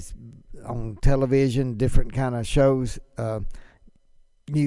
on 0.65 0.97
television, 1.01 1.75
different 1.75 2.13
kind 2.13 2.35
of 2.35 2.47
shows, 2.47 2.99
uh, 3.17 3.41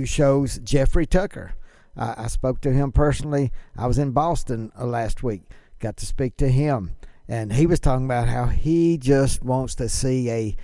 shows, 0.05 0.59
Jeffrey 0.59 1.07
Tucker. 1.07 1.55
I 1.97 2.29
spoke 2.29 2.61
to 2.63 2.73
him 2.73 2.91
personally. 2.91 3.53
I 3.77 3.87
was 3.87 3.99
in 3.99 4.13
Boston 4.13 4.73
uh, 4.79 4.87
last 4.87 5.23
week, 5.23 5.43
got 5.79 5.99
to 5.99 6.07
speak 6.07 6.39
to 6.39 6.49
him, 6.49 6.93
and 7.29 7.53
he 7.53 7.67
was 7.67 7.81
talking 7.81 8.07
about 8.07 8.29
how 8.29 8.47
he 8.47 8.97
just 8.97 9.43
wants 9.43 9.75
to 9.75 9.89
see 9.91 10.31
a, 10.31 10.57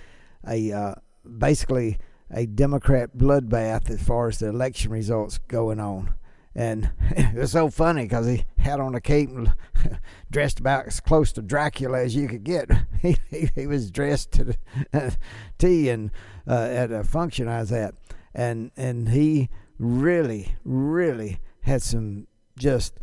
a 0.47 0.71
uh, 0.71 0.95
basically 1.37 1.99
a 2.31 2.45
Democrat 2.45 3.15
bloodbath 3.15 3.89
as 3.89 4.01
far 4.01 4.27
as 4.27 4.39
the 4.39 4.47
election 4.47 4.91
results 4.91 5.37
going 5.47 5.79
on. 5.79 6.13
And 6.55 6.91
it 7.11 7.35
was 7.35 7.51
so 7.51 7.69
funny 7.69 8.03
because 8.03 8.27
he 8.27 8.45
had 8.57 8.79
on 8.79 8.95
a 8.95 9.01
cape 9.01 9.29
and 9.29 9.53
dressed 10.31 10.59
about 10.59 10.87
as 10.87 10.99
close 10.99 11.31
to 11.33 11.41
Dracula 11.41 12.01
as 12.03 12.15
you 12.15 12.27
could 12.27 12.43
get. 12.43 12.69
He, 13.01 13.15
he, 13.29 13.49
he 13.55 13.65
was 13.65 13.91
dressed 13.91 14.33
to 14.33 14.43
the 14.43 15.17
T 15.57 15.87
and 15.87 16.11
uh, 16.45 16.67
at 16.69 16.91
a 16.91 17.05
function 17.05 17.47
I 17.47 17.61
was 17.61 17.71
at, 17.71 17.95
and 18.35 18.71
and 18.75 19.07
he 19.07 19.47
really, 19.77 20.55
really 20.65 21.39
had 21.61 21.81
some 21.81 22.27
just 22.57 22.99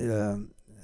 uh, 0.00 0.36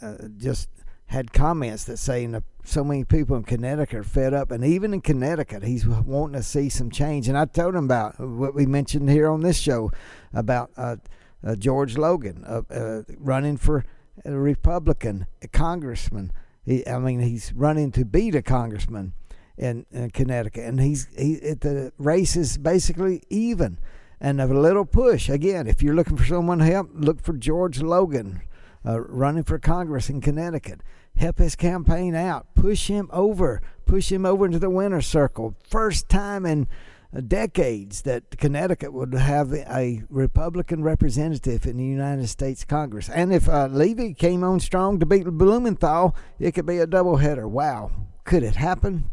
uh, 0.02 0.16
just 0.36 0.68
had 1.06 1.32
comments 1.32 1.84
that 1.84 1.98
saying 1.98 2.42
so 2.64 2.84
many 2.84 3.04
people 3.04 3.36
in 3.36 3.42
Connecticut 3.42 3.98
are 3.98 4.04
fed 4.04 4.34
up, 4.34 4.50
and 4.50 4.64
even 4.64 4.94
in 4.94 5.00
Connecticut, 5.00 5.62
he's 5.62 5.86
wanting 5.86 6.34
to 6.34 6.42
see 6.42 6.68
some 6.68 6.90
change. 6.90 7.28
And 7.28 7.36
I 7.36 7.44
told 7.44 7.74
him 7.74 7.84
about 7.84 8.20
what 8.20 8.54
we 8.54 8.66
mentioned 8.66 9.10
here 9.10 9.30
on 9.30 9.40
this 9.40 9.58
show 9.58 9.90
about 10.32 10.70
uh, 10.76 10.96
uh, 11.44 11.56
George 11.56 11.96
Logan 11.96 12.44
uh, 12.46 12.62
uh, 12.70 13.02
running 13.18 13.56
for 13.56 13.84
a 14.24 14.32
Republican 14.32 15.26
a 15.42 15.48
congressman. 15.48 16.32
He, 16.64 16.86
I 16.86 16.98
mean, 16.98 17.20
he's 17.20 17.52
running 17.52 17.90
to 17.92 18.04
beat 18.04 18.34
a 18.34 18.42
congressman 18.42 19.14
in, 19.56 19.86
in 19.90 20.10
Connecticut, 20.10 20.64
and 20.64 20.80
he's 20.80 21.08
he, 21.16 21.34
the 21.34 21.92
race 21.98 22.36
is 22.36 22.58
basically 22.58 23.22
even 23.30 23.78
and 24.20 24.40
a 24.40 24.46
little 24.46 24.84
push. 24.84 25.28
Again, 25.28 25.66
if 25.66 25.82
you're 25.82 25.96
looking 25.96 26.16
for 26.16 26.24
someone 26.24 26.58
to 26.58 26.64
help, 26.64 26.90
look 26.94 27.20
for 27.20 27.32
George 27.32 27.82
Logan, 27.82 28.42
uh, 28.86 29.00
running 29.00 29.42
for 29.42 29.58
Congress 29.58 30.08
in 30.08 30.20
Connecticut. 30.20 30.80
Help 31.16 31.38
his 31.38 31.56
campaign 31.56 32.14
out. 32.14 32.46
Push 32.54 32.86
him 32.86 33.10
over. 33.12 33.60
Push 33.84 34.10
him 34.10 34.24
over 34.24 34.46
into 34.46 34.60
the 34.60 34.70
winner's 34.70 35.06
circle. 35.06 35.56
First 35.68 36.08
time 36.08 36.46
in 36.46 36.68
decades 37.20 38.02
that 38.02 38.38
Connecticut 38.38 38.92
would 38.92 39.12
have 39.12 39.52
a 39.52 40.02
Republican 40.08 40.82
representative 40.82 41.66
in 41.66 41.76
the 41.76 41.84
United 41.84 42.28
States 42.28 42.64
Congress. 42.64 43.10
And 43.10 43.32
if 43.32 43.48
uh, 43.48 43.66
Levy 43.66 44.14
came 44.14 44.42
on 44.42 44.60
strong 44.60 44.98
to 45.00 45.06
beat 45.06 45.24
Blumenthal, 45.26 46.16
it 46.38 46.52
could 46.52 46.66
be 46.66 46.78
a 46.78 46.86
doubleheader. 46.86 47.48
Wow. 47.48 47.90
Could 48.24 48.42
it 48.42 48.56
happen? 48.56 49.10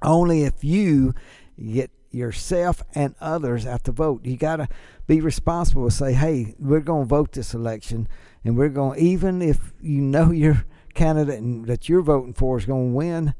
Only 0.00 0.44
if 0.44 0.64
you 0.64 1.14
get 1.58 1.90
yourself 2.10 2.82
and 2.94 3.14
others 3.20 3.66
out 3.66 3.84
to 3.84 3.92
vote. 3.92 4.24
You 4.24 4.36
got 4.36 4.56
to 4.56 4.68
be 5.06 5.20
responsible 5.20 5.82
and 5.82 5.92
say, 5.92 6.12
hey, 6.14 6.54
we're 6.58 6.80
going 6.80 7.02
to 7.02 7.08
vote 7.08 7.32
this 7.32 7.52
election, 7.52 8.08
and 8.44 8.56
we're 8.56 8.68
going, 8.68 8.98
even 8.98 9.42
if 9.42 9.72
you 9.82 10.00
know 10.00 10.30
your 10.32 10.64
candidate 10.94 11.40
and 11.40 11.66
that 11.66 11.88
you're 11.88 12.02
voting 12.02 12.34
for 12.34 12.56
is 12.56 12.66
going 12.66 12.90
to 12.90 12.96
win, 12.96 13.34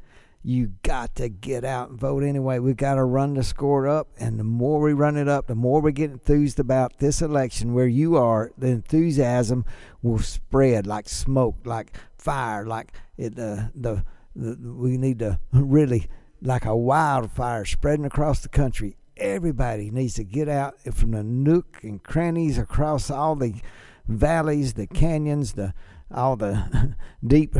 you 0.45 0.73
got 0.83 1.15
to 1.15 1.27
get 1.27 1.65
out 1.65 1.89
and 1.89 1.99
vote 1.99 2.23
anyway. 2.23 2.59
We've 2.59 2.77
got 2.77 2.95
to 2.95 3.03
run 3.03 3.33
the 3.33 3.43
score 3.43 3.87
up, 3.87 4.09
and 4.19 4.39
the 4.39 4.43
more 4.43 4.79
we 4.79 4.93
run 4.93 5.17
it 5.17 5.27
up, 5.27 5.47
the 5.47 5.55
more 5.55 5.81
we 5.81 5.91
get 5.91 6.11
enthused 6.11 6.59
about 6.59 6.99
this 6.99 7.19
election 7.19 7.73
where 7.73 7.87
you 7.87 8.15
are, 8.15 8.51
the 8.55 8.67
enthusiasm 8.67 9.65
will 10.03 10.19
spread 10.19 10.85
like 10.85 11.09
smoke, 11.09 11.55
like 11.65 11.97
fire, 12.15 12.63
like 12.63 12.93
it, 13.17 13.39
uh, 13.39 13.69
the, 13.73 14.05
the 14.35 14.55
we 14.71 14.97
need 14.97 15.17
to 15.17 15.39
really 15.51 16.07
like 16.43 16.65
a 16.65 16.75
wildfire 16.77 17.65
spreading 17.65 18.05
across 18.05 18.41
the 18.41 18.49
country. 18.49 18.97
Everybody 19.17 19.89
needs 19.89 20.13
to 20.15 20.23
get 20.23 20.47
out 20.47 20.75
from 20.93 21.11
the 21.11 21.23
nook 21.23 21.79
and 21.81 22.03
crannies 22.03 22.59
across 22.59 23.09
all 23.09 23.35
the 23.35 23.55
valleys, 24.07 24.73
the 24.73 24.85
canyons, 24.85 25.53
the 25.53 25.73
all 26.13 26.35
the 26.35 26.95
deep, 27.25 27.55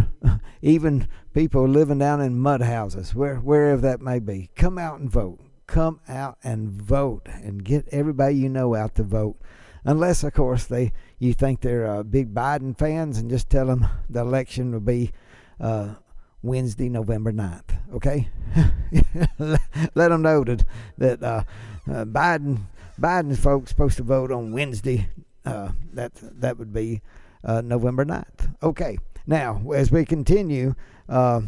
even 0.62 1.08
people 1.36 1.68
living 1.68 2.00
down 2.00 2.22
in 2.22 2.40
mud 2.40 2.62
houses, 2.62 3.14
where 3.14 3.36
wherever 3.36 3.82
that 3.82 4.02
may 4.02 4.20
be. 4.20 4.50
Come 4.56 4.78
out 4.80 5.00
and 5.00 5.12
vote. 5.12 5.40
Come 5.68 6.00
out 6.08 6.38
and 6.44 6.72
vote, 6.72 7.28
and 7.28 7.64
get 7.64 7.88
everybody 7.92 8.36
you 8.36 8.48
know 8.50 8.74
out 8.74 8.96
to 8.96 9.04
vote. 9.04 9.36
Unless, 9.84 10.24
of 10.24 10.34
course, 10.34 10.64
they 10.64 10.94
you 11.20 11.34
think 11.34 11.60
they're 11.60 11.86
uh, 11.86 12.04
big 12.04 12.34
Biden 12.34 12.78
fans, 12.78 13.18
and 13.18 13.30
just 13.30 13.50
tell 13.50 13.68
them 13.68 13.86
the 14.10 14.22
election 14.22 14.72
will 14.72 14.80
be 14.80 15.12
uh, 15.60 15.96
Wednesday, 16.42 16.88
November 16.88 17.34
9th. 17.34 17.78
Okay, 17.94 18.30
let 19.40 20.10
them 20.10 20.22
know 20.22 20.44
that 20.46 20.64
that 20.98 21.22
uh, 21.22 21.44
uh, 21.90 22.06
Biden 22.06 22.62
Biden 23.00 23.38
folks 23.38 23.72
supposed 23.72 23.98
to 23.98 24.04
vote 24.04 24.32
on 24.32 24.54
Wednesday. 24.54 25.10
Uh, 25.44 25.72
that 25.94 26.14
that 26.16 26.58
would 26.58 26.74
be 26.74 27.02
uh, 27.44 27.62
November 27.62 28.06
9th. 28.06 28.56
Okay, 28.64 28.98
now 29.28 29.62
as 29.74 29.92
we 29.92 30.06
continue, 30.06 30.76
uh, 31.10 31.42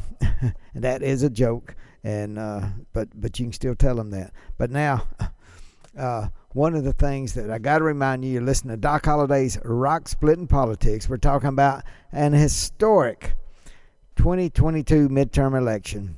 that 0.76 1.02
is 1.02 1.24
a 1.24 1.30
joke, 1.30 1.76
and 2.04 2.38
uh, 2.38 2.68
but 2.94 3.10
but 3.20 3.40
you 3.40 3.46
can 3.46 3.54
still 3.54 3.76
tell 3.76 3.96
them 3.96 4.12
that. 4.12 4.34
But 4.58 4.72
now. 4.72 5.08
one 6.54 6.74
of 6.74 6.84
the 6.84 6.94
things 6.94 7.34
that 7.34 7.52
I 7.52 7.60
got 7.60 7.80
to 7.80 7.84
remind 7.84 8.26
you, 8.26 8.32
you're 8.32 8.42
listening 8.42 8.76
to 8.76 8.82
Doc 8.82 9.06
Holliday's 9.06 9.60
Rock 9.64 10.08
Splitting 10.08 10.48
Politics. 10.48 11.08
We're 11.08 11.18
talking 11.18 11.50
about 11.50 11.84
an 12.12 12.34
historic 12.34 13.36
2022 14.16 15.10
midterm 15.10 15.56
election. 15.56 16.18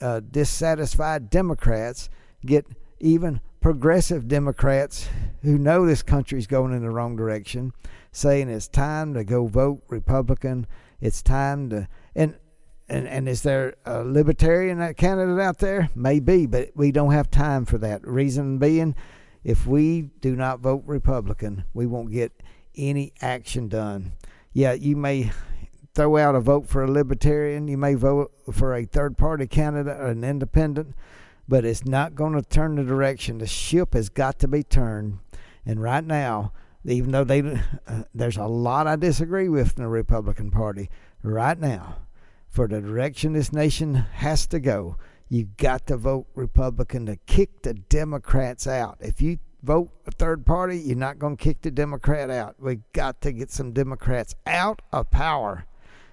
uh, 0.01 0.21
dissatisfied 0.21 1.31
Democrats, 1.31 2.09
get 2.45 2.67
even 3.01 3.41
progressive 3.61 4.29
Democrats 4.29 5.09
who 5.43 5.59
know 5.59 5.87
this 5.87 6.03
country's 6.03 6.47
going 6.47 6.73
in 6.73 6.83
the 6.83 6.91
wrong 6.91 7.17
direction, 7.17 7.73
saying 8.13 8.49
it's 8.49 8.69
time 8.69 9.15
to 9.15 9.25
go 9.25 9.47
vote 9.47 9.83
Republican. 9.89 10.67
It's 11.01 11.23
time 11.23 11.71
to 11.71 11.89
and 12.15 12.37
and 12.89 13.07
and 13.07 13.29
is 13.29 13.43
there 13.43 13.75
a 13.85 14.03
libertarian 14.03 14.81
uh, 14.81 14.93
candidate 14.97 15.39
out 15.39 15.59
there? 15.59 15.91
Maybe, 15.95 16.47
but 16.47 16.71
we 16.75 16.91
don't 16.91 17.13
have 17.13 17.31
time 17.31 17.65
for 17.65 17.79
that. 17.79 18.07
Reason 18.07 18.59
being 18.59 18.95
if 19.45 19.67
we 19.67 20.03
do 20.21 20.35
not 20.35 20.61
vote 20.61 20.83
Republican, 20.87 21.65
we 21.73 21.87
won't 21.87 22.13
get 22.13 22.33
any 22.77 23.13
action 23.21 23.69
done. 23.69 24.13
Yeah, 24.53 24.73
you 24.73 24.97
may 24.97 25.31
throw 25.95 26.17
out 26.17 26.35
a 26.35 26.41
vote 26.41 26.69
for 26.69 26.85
a 26.85 26.91
libertarian, 26.91 27.69
you 27.69 27.77
may 27.77 27.95
vote 27.95 28.33
for 28.53 28.75
a 28.75 28.85
third 28.85 29.17
party 29.17 29.47
candidate 29.47 29.99
an 29.99 30.23
independent, 30.25 30.95
but 31.49 31.65
it's 31.65 31.85
not 31.85 32.15
going 32.15 32.35
to 32.35 32.43
turn 32.43 32.77
the 32.77 32.85
direction. 32.85 33.39
The 33.39 33.47
ship 33.47 33.95
has 33.95 34.09
got 34.11 34.39
to 34.41 34.49
be 34.49 34.63
turned. 34.63 35.19
And 35.65 35.83
right 35.83 36.05
now, 36.05 36.53
even 36.85 37.11
though 37.11 37.25
they 37.25 37.41
uh, 37.87 38.05
there's 38.15 38.37
a 38.37 38.45
lot 38.45 38.87
I 38.87 38.97
disagree 38.97 39.49
with 39.49 39.77
in 39.77 39.83
the 39.83 39.89
Republican 39.89 40.51
Party, 40.51 40.91
right 41.23 41.59
now, 41.59 41.97
for 42.49 42.69
the 42.69 42.81
direction 42.81 43.33
this 43.33 43.53
nation 43.53 43.95
has 43.95 44.47
to 44.49 44.61
go, 44.61 44.97
you 45.29 45.49
got 45.57 45.87
to 45.89 45.97
vote 45.97 46.27
Republican 46.35 47.07
to 47.07 47.17
kick 47.17 47.63
the 47.63 47.75
Democrats 47.75 48.67
out. 48.67 48.99
If 49.01 49.21
you 49.21 49.39
vote 49.63 49.91
a 50.07 50.11
third 50.11 50.47
party, 50.47 50.79
you're 50.79 50.97
not 50.97 51.19
going 51.19 51.37
to 51.37 51.43
kick 51.43 51.63
the 51.63 51.71
Democrat 51.71 52.31
out. 52.31 52.57
We 52.59 52.81
got 52.93 53.21
to 53.23 53.33
get 53.33 53.51
some 53.51 53.73
Democrats 53.73 54.35
out 54.47 54.81
of 54.93 55.11
power 55.11 55.67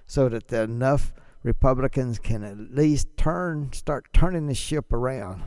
so 0.06 0.28
that 0.28 0.52
enough 0.52 1.12
Republicans 1.46 2.18
can 2.18 2.42
at 2.42 2.74
least 2.74 3.16
turn, 3.16 3.72
start 3.72 4.12
turning 4.12 4.48
the 4.48 4.54
ship 4.54 4.92
around. 4.92 5.44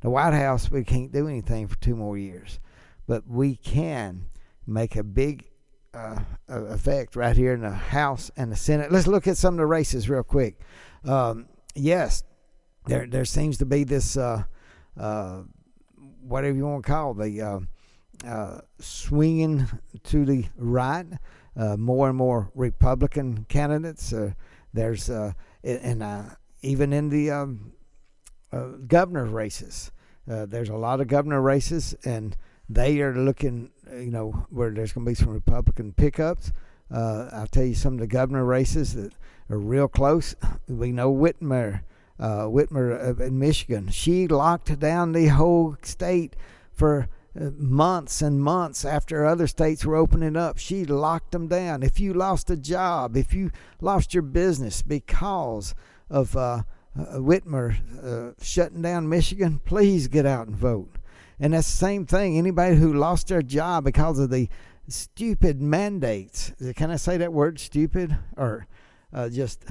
The 0.00 0.10
White 0.10 0.34
House, 0.34 0.68
we 0.68 0.82
can't 0.82 1.12
do 1.12 1.28
anything 1.28 1.68
for 1.68 1.76
two 1.76 1.94
more 1.94 2.18
years, 2.18 2.58
but 3.06 3.22
we 3.24 3.54
can 3.54 4.24
make 4.66 4.96
a 4.96 5.04
big 5.04 5.48
uh, 5.94 6.18
effect 6.48 7.14
right 7.14 7.36
here 7.36 7.52
in 7.52 7.60
the 7.60 7.70
House 7.70 8.32
and 8.36 8.50
the 8.50 8.56
Senate. 8.56 8.90
Let's 8.90 9.06
look 9.06 9.28
at 9.28 9.36
some 9.36 9.54
of 9.54 9.58
the 9.58 9.66
races 9.66 10.08
real 10.08 10.24
quick. 10.24 10.58
Um, 11.04 11.46
yes, 11.76 12.24
there 12.86 13.06
there 13.06 13.24
seems 13.24 13.58
to 13.58 13.64
be 13.64 13.84
this 13.84 14.16
uh, 14.16 14.42
uh, 14.98 15.42
whatever 16.20 16.56
you 16.56 16.66
want 16.66 16.84
to 16.84 16.90
call 16.90 17.14
the 17.14 17.40
uh, 17.40 17.60
uh, 18.26 18.60
swinging 18.80 19.68
to 20.02 20.24
the 20.24 20.46
right. 20.56 21.06
Uh, 21.56 21.76
more 21.76 22.08
and 22.08 22.16
more 22.16 22.50
Republican 22.54 23.44
candidates. 23.48 24.12
There's 24.72 25.10
uh, 25.10 25.32
and 25.62 26.02
uh, 26.02 26.22
even 26.62 26.92
in 26.92 27.08
the 27.08 27.30
um, 27.30 27.72
governor 28.86 29.24
races, 29.24 29.90
there's 30.26 30.68
a 30.68 30.76
lot 30.76 31.00
of 31.00 31.08
governor 31.08 31.40
races, 31.40 31.94
and 32.04 32.36
they 32.68 33.00
are 33.00 33.14
looking, 33.14 33.70
you 33.92 34.10
know, 34.10 34.46
where 34.50 34.70
there's 34.70 34.92
going 34.92 35.06
to 35.06 35.10
be 35.10 35.14
some 35.14 35.30
Republican 35.30 35.92
pickups. 35.92 36.52
Uh, 36.90 37.28
I'll 37.32 37.46
tell 37.46 37.64
you 37.64 37.74
some 37.74 37.94
of 37.94 38.00
the 38.00 38.06
governor 38.06 38.44
races 38.44 38.94
that 38.94 39.12
are 39.50 39.58
real 39.58 39.88
close. 39.88 40.34
We 40.68 40.92
know 40.92 41.12
Whitmer 41.12 41.80
uh, 42.18 42.44
Whitmer 42.44 43.20
in 43.20 43.38
Michigan. 43.38 43.88
She 43.90 44.26
locked 44.26 44.78
down 44.78 45.12
the 45.12 45.28
whole 45.28 45.76
state 45.82 46.34
for 46.72 47.02
uh, 47.02 47.06
months 47.56 48.22
and 48.22 48.42
months 48.42 48.84
after 48.84 49.24
other 49.24 49.46
states 49.46 49.84
were 49.84 49.96
opening 49.96 50.36
up. 50.36 50.58
She 50.58 50.84
locked 50.84 51.32
them 51.32 51.48
down. 51.48 51.82
If 51.82 52.00
you 52.00 52.12
lost 52.12 52.50
a 52.50 52.56
job, 52.56 53.16
if 53.16 53.32
you 53.32 53.50
lost 53.80 54.14
your 54.14 54.22
business 54.22 54.82
because 54.82 55.74
of 56.10 56.36
uh, 56.36 56.62
uh, 56.98 57.04
Whitmer 57.14 57.76
uh, 58.02 58.32
shutting 58.42 58.82
down 58.82 59.08
Michigan, 59.08 59.60
please 59.64 60.08
get 60.08 60.26
out 60.26 60.48
and 60.48 60.56
vote. 60.56 60.96
And 61.38 61.54
that's 61.54 61.70
the 61.70 61.76
same 61.76 62.06
thing. 62.06 62.36
Anybody 62.36 62.76
who 62.76 62.92
lost 62.92 63.28
their 63.28 63.42
job 63.42 63.84
because 63.84 64.18
of 64.18 64.30
the 64.30 64.48
stupid 64.88 65.60
mandates, 65.60 66.52
can 66.74 66.90
I 66.90 66.96
say 66.96 67.16
that 67.18 67.32
word, 67.32 67.60
stupid? 67.60 68.16
Or 68.36 68.66
uh, 69.12 69.28
just 69.28 69.64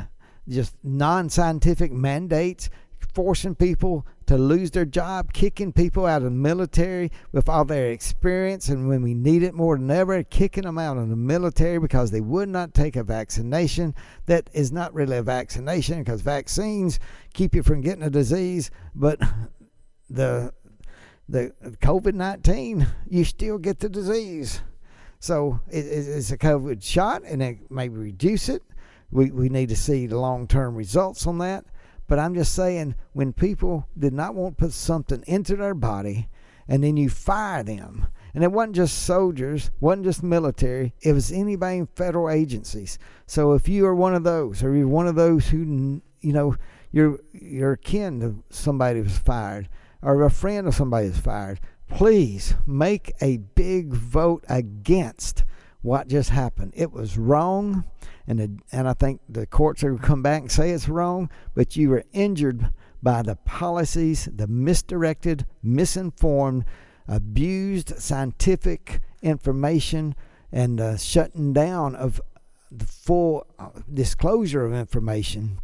just 0.47 0.75
non-scientific 0.81 1.91
mandates 1.91 2.69
forcing 3.17 3.55
people 3.55 4.05
to 4.27 4.37
lose 4.37 4.69
their 4.69 4.85
job, 4.85 5.33
kicking 5.33 5.73
people 5.73 6.05
out 6.05 6.17
of 6.17 6.25
the 6.25 6.29
military 6.29 7.11
with 7.31 7.49
all 7.49 7.65
their 7.65 7.89
experience, 7.89 8.69
and 8.69 8.87
when 8.87 9.01
we 9.01 9.15
need 9.15 9.41
it 9.41 9.55
more 9.55 9.75
than 9.75 9.89
ever, 9.89 10.21
kicking 10.21 10.65
them 10.65 10.77
out 10.77 10.97
of 10.97 11.09
the 11.09 11.15
military 11.15 11.79
because 11.79 12.11
they 12.11 12.21
would 12.21 12.47
not 12.47 12.75
take 12.75 12.95
a 12.95 13.03
vaccination 13.03 13.95
that 14.27 14.51
is 14.53 14.71
not 14.71 14.93
really 14.93 15.17
a 15.17 15.23
vaccination 15.23 15.97
because 15.97 16.21
vaccines 16.21 16.99
keep 17.33 17.55
you 17.55 17.63
from 17.63 17.81
getting 17.81 18.03
a 18.03 18.09
disease, 18.11 18.69
but 18.93 19.19
the 20.11 20.53
the 21.27 21.51
COVID 21.81 22.13
nineteen 22.13 22.85
you 23.09 23.23
still 23.23 23.57
get 23.57 23.79
the 23.79 23.89
disease. 23.89 24.61
So 25.19 25.59
it, 25.71 25.87
it's 25.87 26.29
a 26.29 26.37
COVID 26.37 26.83
shot, 26.83 27.23
and 27.23 27.41
it 27.41 27.71
may 27.71 27.89
reduce 27.89 28.47
it 28.47 28.61
we, 29.11 29.31
we 29.31 29.49
need 29.49 29.69
to 29.69 29.75
see 29.75 30.07
the 30.07 30.19
long 30.19 30.47
term 30.47 30.75
results 30.75 31.25
on 31.27 31.37
that. 31.39 31.65
But 32.07 32.19
I'm 32.19 32.33
just 32.33 32.53
saying, 32.55 32.95
when 33.13 33.33
people 33.33 33.87
did 33.97 34.13
not 34.13 34.33
want 34.33 34.57
to 34.57 34.65
put 34.65 34.73
something 34.73 35.23
into 35.27 35.55
their 35.55 35.73
body 35.75 36.29
and 36.67 36.83
then 36.83 36.97
you 36.97 37.09
fire 37.09 37.63
them, 37.63 38.07
and 38.33 38.43
it 38.43 38.51
wasn't 38.51 38.75
just 38.75 39.03
soldiers, 39.03 39.71
wasn't 39.79 40.05
just 40.05 40.23
military, 40.23 40.93
it 41.01 41.13
was 41.13 41.31
anybody 41.31 41.77
in 41.77 41.87
federal 41.87 42.29
agencies. 42.29 42.99
So 43.25 43.53
if 43.53 43.67
you 43.67 43.85
are 43.85 43.95
one 43.95 44.15
of 44.15 44.23
those, 44.23 44.63
or 44.63 44.75
you're 44.75 44.87
one 44.87 45.07
of 45.07 45.15
those 45.15 45.47
who, 45.47 46.01
you 46.21 46.33
know, 46.33 46.55
you're, 46.91 47.19
you're 47.33 47.77
kin 47.77 48.19
to 48.19 48.43
somebody 48.49 49.01
who's 49.01 49.17
fired, 49.17 49.69
or 50.01 50.23
a 50.23 50.29
friend 50.29 50.67
of 50.67 50.75
somebody 50.75 51.07
who's 51.07 51.17
fired, 51.17 51.59
please 51.89 52.53
make 52.65 53.13
a 53.21 53.37
big 53.37 53.93
vote 53.93 54.43
against 54.49 55.43
what 55.81 56.07
just 56.07 56.29
happened. 56.31 56.73
It 56.75 56.91
was 56.91 57.17
wrong 57.17 57.85
and 58.27 58.61
and 58.71 58.87
I 58.87 58.93
think 58.93 59.21
the 59.29 59.47
courts 59.47 59.83
will 59.83 59.97
come 59.97 60.21
back 60.21 60.41
and 60.41 60.51
say 60.51 60.71
it's 60.71 60.89
wrong, 60.89 61.29
but 61.55 61.75
you 61.75 61.89
were 61.89 62.03
injured 62.11 62.71
by 63.01 63.21
the 63.21 63.37
policies, 63.37 64.27
the 64.33 64.47
misdirected, 64.47 65.45
misinformed, 65.63 66.65
abused 67.07 67.97
scientific 67.99 68.99
information, 69.21 70.13
and 70.51 70.79
the 70.79 70.97
shutting 70.97 71.53
down 71.53 71.95
of 71.95 72.19
the 72.69 72.85
full 72.85 73.47
uh, 73.57 73.69
disclosure 73.93 74.65
of 74.65 74.73
information, 74.73 75.59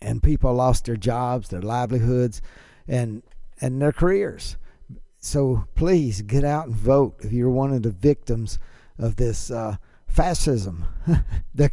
and 0.00 0.22
people 0.22 0.54
lost 0.54 0.84
their 0.84 0.96
jobs, 0.96 1.48
their 1.48 1.62
livelihoods, 1.62 2.40
and 2.86 3.24
and 3.60 3.82
their 3.82 3.92
careers. 3.92 4.56
So 5.18 5.66
please 5.74 6.22
get 6.22 6.44
out 6.44 6.68
and 6.68 6.76
vote 6.76 7.16
if 7.20 7.32
you're 7.32 7.50
one 7.50 7.72
of 7.72 7.82
the 7.82 7.90
victims 7.90 8.60
of 8.98 9.16
this. 9.16 9.50
Uh, 9.50 9.76
fascism. 10.08 10.84
the, 11.54 11.70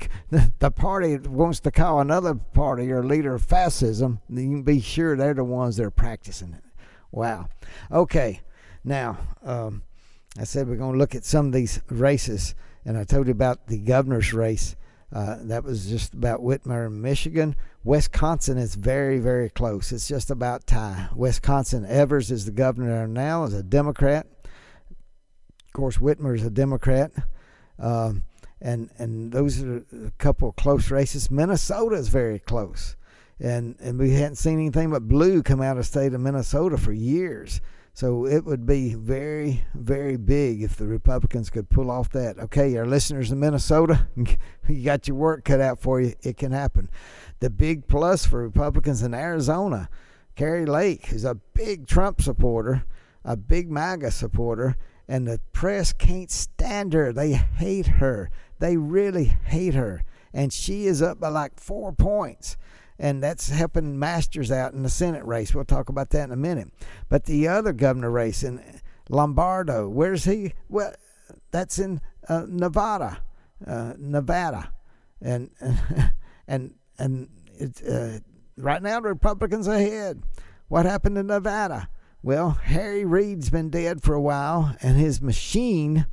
the 0.60 0.70
party 0.70 1.18
wants 1.18 1.60
to 1.62 1.72
call 1.72 2.00
another 2.00 2.36
party 2.36 2.92
or 2.92 3.04
leader 3.04 3.40
fascism, 3.40 4.20
you 4.30 4.50
can 4.50 4.62
be 4.62 4.80
sure 4.80 5.16
they're 5.16 5.34
the 5.34 5.44
ones 5.44 5.78
that 5.78 5.86
are 5.86 5.92
practicing 5.92 6.54
it. 6.54 6.64
Wow. 7.12 7.48
Okay. 7.92 8.42
Now, 8.84 9.18
um, 9.42 9.82
I 10.38 10.44
said 10.44 10.68
we're 10.68 10.76
going 10.76 10.94
to 10.94 11.00
look 11.00 11.16
at 11.16 11.26
some 11.26 11.48
of 11.48 11.54
these 11.54 11.82
races, 11.90 12.54
and 12.84 12.98
I 12.98 13.04
told 13.04 13.28
you 13.28 13.32
about 13.32 13.68
the 13.68 13.80
governor's 13.80 14.34
race. 14.34 14.76
Uh, 15.14 15.38
that 15.44 15.64
was 15.64 15.88
just 15.88 16.14
about 16.14 16.42
Whitmer 16.42 16.88
in 16.88 17.02
Michigan. 17.02 17.56
Wisconsin 17.84 18.58
is 18.58 18.76
very, 18.76 19.18
very 19.18 19.50
close. 19.50 19.92
It's 19.92 20.08
just 20.08 20.30
about 20.30 20.68
tie. 20.68 21.08
Wisconsin 21.16 21.86
Evers 21.86 22.32
is 22.32 22.46
the 22.46 22.52
governor 22.52 23.08
now, 23.08 23.46
is 23.46 23.54
a 23.54 23.64
Democrat. 23.64 24.28
Course, 25.76 25.98
Whitmer 25.98 26.34
is 26.36 26.46
a 26.46 26.50
Democrat. 26.50 27.12
Um, 27.78 28.24
and 28.62 28.90
and 28.98 29.34
those 29.34 29.62
are 29.62 29.86
a 30.06 30.12
couple 30.18 30.50
of 30.50 30.56
close 30.56 30.90
races. 30.90 31.30
Minnesota 31.30 31.98
is 31.98 32.08
very 32.08 32.40
close, 32.40 32.96
and 33.42 33.76
and 33.82 34.00
we 34.00 34.12
hadn't 34.12 34.38
seen 34.38 34.58
anything 34.58 34.90
but 34.90 35.08
blue 35.08 35.44
come 35.44 35.62
out 35.62 35.78
of 35.78 35.86
state 35.86 36.14
of 36.14 36.22
Minnesota 36.22 36.78
for 36.78 36.94
years. 36.94 37.60
So 37.94 38.26
it 38.26 38.44
would 38.46 38.66
be 38.66 38.94
very, 38.94 39.64
very 39.74 40.18
big 40.18 40.62
if 40.62 40.76
the 40.76 40.86
Republicans 40.86 41.50
could 41.50 41.70
pull 41.70 41.90
off 41.90 42.10
that. 42.10 42.40
Okay, 42.40 42.76
our 42.78 42.86
listeners 42.86 43.32
in 43.32 43.40
Minnesota, 43.40 44.08
you 44.68 44.84
got 44.84 45.08
your 45.08 45.16
work 45.16 45.46
cut 45.46 45.62
out 45.62 45.80
for 45.80 46.02
you. 46.02 46.14
It 46.22 46.36
can 46.36 46.52
happen. 46.52 46.90
The 47.40 47.50
big 47.50 47.88
plus 47.88 48.26
for 48.26 48.42
Republicans 48.42 49.02
in 49.02 49.14
Arizona, 49.14 49.90
Kari 50.36 50.66
Lake 50.66 51.12
is 51.14 51.24
a 51.24 51.36
big 51.36 51.88
Trump 51.88 52.22
supporter, 52.22 52.86
a 53.24 53.38
big 53.38 53.72
MAGA 53.72 54.12
supporter, 54.12 54.76
and 55.08 55.28
the 55.28 55.40
press 55.54 55.94
can't 55.94 56.32
stand 56.32 56.94
her. 56.94 57.14
They 57.14 57.34
hate 57.34 57.88
her. 57.88 58.30
They 58.60 58.78
really 58.78 59.26
hate 59.26 59.74
her. 59.76 60.04
And 60.34 60.52
she 60.52 60.86
is 60.86 61.02
up 61.02 61.20
by 61.20 61.30
like 61.30 61.60
four 61.60 61.92
points. 61.92 62.58
And 62.98 63.22
that's 63.22 63.50
helping 63.50 64.00
Masters 64.00 64.52
out 64.52 64.74
in 64.74 64.84
the 64.84 64.90
Senate 64.90 65.26
race. 65.26 65.54
We'll 65.54 65.66
talk 65.66 65.90
about 65.90 66.10
that 66.12 66.26
in 66.26 66.32
a 66.32 66.38
minute. 66.38 66.72
But 67.10 67.26
the 67.26 67.48
other 67.48 67.74
governor 67.74 68.10
race 68.10 68.44
in 68.44 68.62
Lombardo, 69.10 69.90
where's 69.90 70.24
he? 70.26 70.54
Well, 70.70 70.94
that's 71.52 71.78
in 71.78 72.02
uh, 72.28 72.46
Nevada. 72.48 73.22
Uh, 73.66 73.94
Nevada. 73.98 74.72
And, 75.22 75.52
and, 76.48 76.74
and 76.98 77.30
it's, 77.58 77.82
uh, 77.82 78.20
right 78.58 78.82
now 78.82 79.02
the 79.02 79.10
Republicans 79.10 79.68
are 79.68 79.76
ahead. 79.76 80.24
What 80.68 80.86
happened 80.86 81.18
in 81.18 81.28
Nevada? 81.28 81.90
Well, 82.26 82.58
Harry 82.64 83.06
Reid's 83.06 83.52
been 83.52 83.70
dead 83.70 84.02
for 84.02 84.16
a 84.16 84.20
while, 84.20 84.76
and 84.82 84.98
his 84.98 85.22
machine 85.22 86.08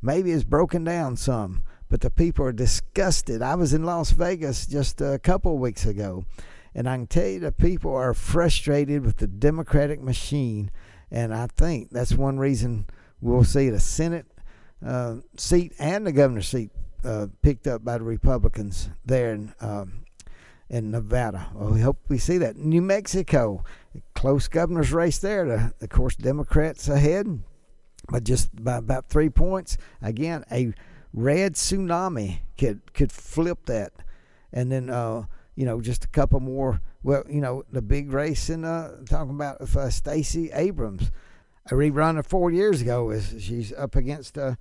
maybe 0.00 0.30
has 0.30 0.44
broken 0.44 0.84
down 0.84 1.16
some, 1.16 1.62
but 1.88 2.02
the 2.02 2.08
people 2.08 2.44
are 2.44 2.52
disgusted. 2.52 3.42
I 3.42 3.56
was 3.56 3.74
in 3.74 3.82
Las 3.82 4.12
Vegas 4.12 4.64
just 4.68 5.00
a 5.00 5.18
couple 5.18 5.54
of 5.54 5.58
weeks 5.58 5.84
ago, 5.84 6.24
and 6.72 6.88
I 6.88 6.94
can 6.94 7.08
tell 7.08 7.26
you 7.26 7.40
the 7.40 7.50
people 7.50 7.92
are 7.92 8.14
frustrated 8.14 9.04
with 9.04 9.16
the 9.16 9.26
Democratic 9.26 10.00
machine. 10.00 10.70
And 11.10 11.34
I 11.34 11.48
think 11.48 11.90
that's 11.90 12.14
one 12.14 12.38
reason 12.38 12.86
we'll 13.20 13.42
see 13.42 13.68
the 13.68 13.80
Senate 13.80 14.26
uh, 14.86 15.16
seat 15.36 15.72
and 15.80 16.06
the 16.06 16.12
governor's 16.12 16.46
seat 16.46 16.70
uh, 17.02 17.26
picked 17.42 17.66
up 17.66 17.84
by 17.84 17.98
the 17.98 18.04
Republicans 18.04 18.90
there 19.04 19.34
in 19.34 19.52
um, 19.60 20.05
in 20.68 20.90
Nevada. 20.90 21.48
Well, 21.54 21.70
we 21.70 21.80
hope 21.80 21.98
we 22.08 22.18
see 22.18 22.38
that. 22.38 22.56
New 22.56 22.82
Mexico, 22.82 23.64
close 24.14 24.48
governor's 24.48 24.92
race 24.92 25.18
there. 25.18 25.44
The, 25.44 25.74
of 25.80 25.88
course, 25.90 26.16
Democrats 26.16 26.88
ahead, 26.88 27.40
but 28.08 28.24
just 28.24 28.64
by 28.64 28.76
about 28.76 29.08
three 29.08 29.30
points. 29.30 29.76
Again, 30.02 30.44
a 30.50 30.72
red 31.12 31.54
tsunami 31.54 32.40
could 32.58 32.92
could 32.94 33.12
flip 33.12 33.66
that, 33.66 33.92
and 34.52 34.70
then 34.70 34.90
uh, 34.90 35.24
you 35.54 35.64
know 35.64 35.80
just 35.80 36.04
a 36.04 36.08
couple 36.08 36.40
more. 36.40 36.80
Well, 37.02 37.24
you 37.28 37.40
know 37.40 37.64
the 37.70 37.82
big 37.82 38.12
race 38.12 38.50
in 38.50 38.64
uh, 38.64 39.04
talking 39.08 39.34
about 39.34 39.60
uh, 39.60 39.90
Stacey 39.90 40.50
Abrams, 40.52 41.12
a 41.70 41.74
rerun 41.74 42.18
of 42.18 42.26
four 42.26 42.50
years 42.50 42.80
ago. 42.82 43.10
Is 43.10 43.36
she's 43.38 43.72
up 43.72 43.94
against 43.94 44.36
uh, 44.36 44.56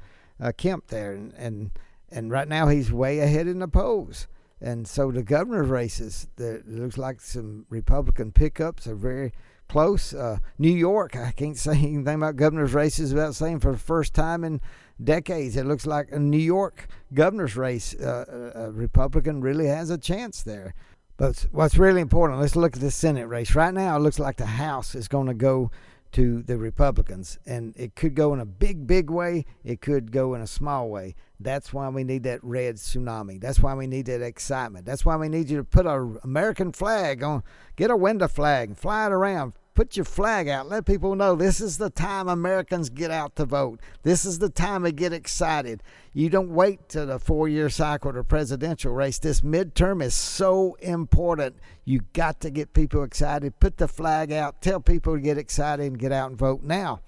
Kemp 0.57 0.87
there, 0.87 1.13
and, 1.13 1.33
and 1.33 1.71
and 2.11 2.31
right 2.31 2.47
now 2.47 2.67
he's 2.67 2.91
way 2.91 3.19
ahead 3.19 3.47
in 3.47 3.57
the 3.57 3.67
polls. 3.67 4.27
And 4.61 4.87
so 4.87 5.11
the 5.11 5.23
governor's 5.23 5.67
races, 5.67 6.27
there 6.37 6.63
looks 6.65 6.97
like 6.97 7.19
some 7.21 7.65
Republican 7.69 8.31
pickups 8.31 8.87
are 8.87 8.95
very 8.95 9.33
close. 9.67 10.13
Uh, 10.13 10.37
New 10.57 10.71
York, 10.71 11.15
I 11.15 11.31
can't 11.31 11.57
say 11.67 11.77
anything 11.77 12.15
about 12.15 12.35
governor's 12.35 12.73
races 12.73 13.13
without 13.13 13.35
saying 13.35 13.59
for 13.59 13.73
the 13.73 13.77
first 13.77 14.13
time 14.13 14.43
in 14.43 14.61
decades, 15.03 15.55
it 15.57 15.65
looks 15.65 15.85
like 15.85 16.11
a 16.11 16.19
New 16.19 16.37
York 16.37 16.87
governor's 17.13 17.55
race, 17.55 17.93
uh, 17.95 18.51
a 18.55 18.71
Republican 18.71 19.41
really 19.41 19.67
has 19.67 19.89
a 19.89 19.97
chance 19.97 20.41
there. 20.43 20.73
But 21.17 21.45
what's 21.51 21.77
really 21.77 22.01
important, 22.01 22.41
let's 22.41 22.57
look 22.57 22.75
at 22.75 22.81
the 22.81 22.91
Senate 22.91 23.27
race. 23.27 23.55
Right 23.55 23.73
now, 23.73 23.95
it 23.95 24.01
looks 24.01 24.19
like 24.19 24.35
the 24.35 24.45
House 24.45 24.95
is 24.95 25.07
going 25.07 25.27
to 25.27 25.33
go 25.33 25.71
to 26.15 26.41
the 26.43 26.57
Republicans. 26.57 27.39
And 27.45 27.73
it 27.75 27.95
could 27.95 28.15
go 28.15 28.33
in 28.33 28.39
a 28.39 28.45
big, 28.45 28.87
big 28.87 29.09
way, 29.09 29.45
it 29.65 29.81
could 29.81 30.13
go 30.13 30.33
in 30.33 30.41
a 30.41 30.47
small 30.47 30.89
way. 30.89 31.13
That's 31.41 31.73
why 31.73 31.89
we 31.89 32.05
need 32.05 32.23
that 32.23 32.41
red 32.41 32.75
tsunami. 32.75 33.41
That's 33.41 33.59
why 33.59 33.73
we 33.73 33.85
need 33.85 34.05
that 34.05 34.21
excitement. 34.21 34.85
That's 34.85 35.03
why 35.03 35.17
we 35.17 35.27
need 35.27 35.49
you 35.49 35.57
to 35.57 35.63
put 35.65 35.85
our 35.85 36.17
American 36.19 36.71
flag 36.71 37.21
on, 37.21 37.43
get 37.75 37.91
a 37.91 37.97
window 37.97 38.29
flag, 38.29 38.77
fly 38.77 39.07
it 39.07 39.11
around, 39.11 39.53
put 39.75 39.97
your 39.97 40.05
flag 40.05 40.47
out. 40.47 40.69
Let 40.69 40.85
people 40.85 41.15
know 41.15 41.35
this 41.35 41.61
is 41.61 41.77
the 41.77 41.89
time 41.89 42.27
Americans 42.27 42.89
get 42.89 43.11
out 43.11 43.35
to 43.35 43.45
vote. 43.45 43.81
This 44.03 44.25
is 44.25 44.39
the 44.39 44.49
time 44.49 44.83
to 44.83 44.91
get 44.91 45.13
excited. 45.13 45.83
You 46.13 46.29
don't 46.29 46.49
wait 46.49 46.87
to 46.89 47.05
the 47.05 47.19
four 47.19 47.47
year 47.47 47.69
cycle 47.69 48.13
to 48.13 48.23
presidential 48.23 48.93
race. 48.93 49.19
This 49.19 49.41
midterm 49.41 50.01
is 50.01 50.15
so 50.15 50.75
important. 50.81 51.57
You 51.83 52.01
got 52.13 52.39
to 52.39 52.49
get 52.49 52.73
people 52.73 53.03
excited. 53.03 53.59
Put 53.59 53.77
the 53.77 53.87
flag 53.87 54.31
out. 54.31 54.61
Tell 54.61 54.79
people 54.79 55.15
to 55.15 55.21
get 55.21 55.37
excited 55.37 55.85
and 55.85 55.99
get 55.99 56.13
out 56.13 56.29
and 56.29 56.39
vote 56.39 56.63
now. 56.63 57.01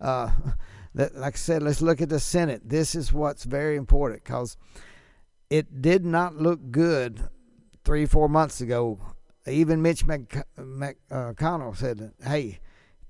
Uh, 0.00 0.30
like 0.94 1.34
I 1.34 1.38
said, 1.38 1.62
let's 1.62 1.80
look 1.80 2.02
at 2.02 2.08
the 2.08 2.20
Senate. 2.20 2.62
This 2.64 2.94
is 2.94 3.12
what's 3.12 3.44
very 3.44 3.76
important 3.76 4.24
because 4.24 4.56
it 5.48 5.80
did 5.80 6.04
not 6.04 6.36
look 6.36 6.72
good 6.72 7.28
three, 7.84 8.04
four 8.04 8.28
months 8.28 8.60
ago 8.60 8.98
even 9.46 9.82
Mitch 9.82 10.06
McConnell 10.06 11.76
said, 11.76 12.12
"Hey, 12.22 12.58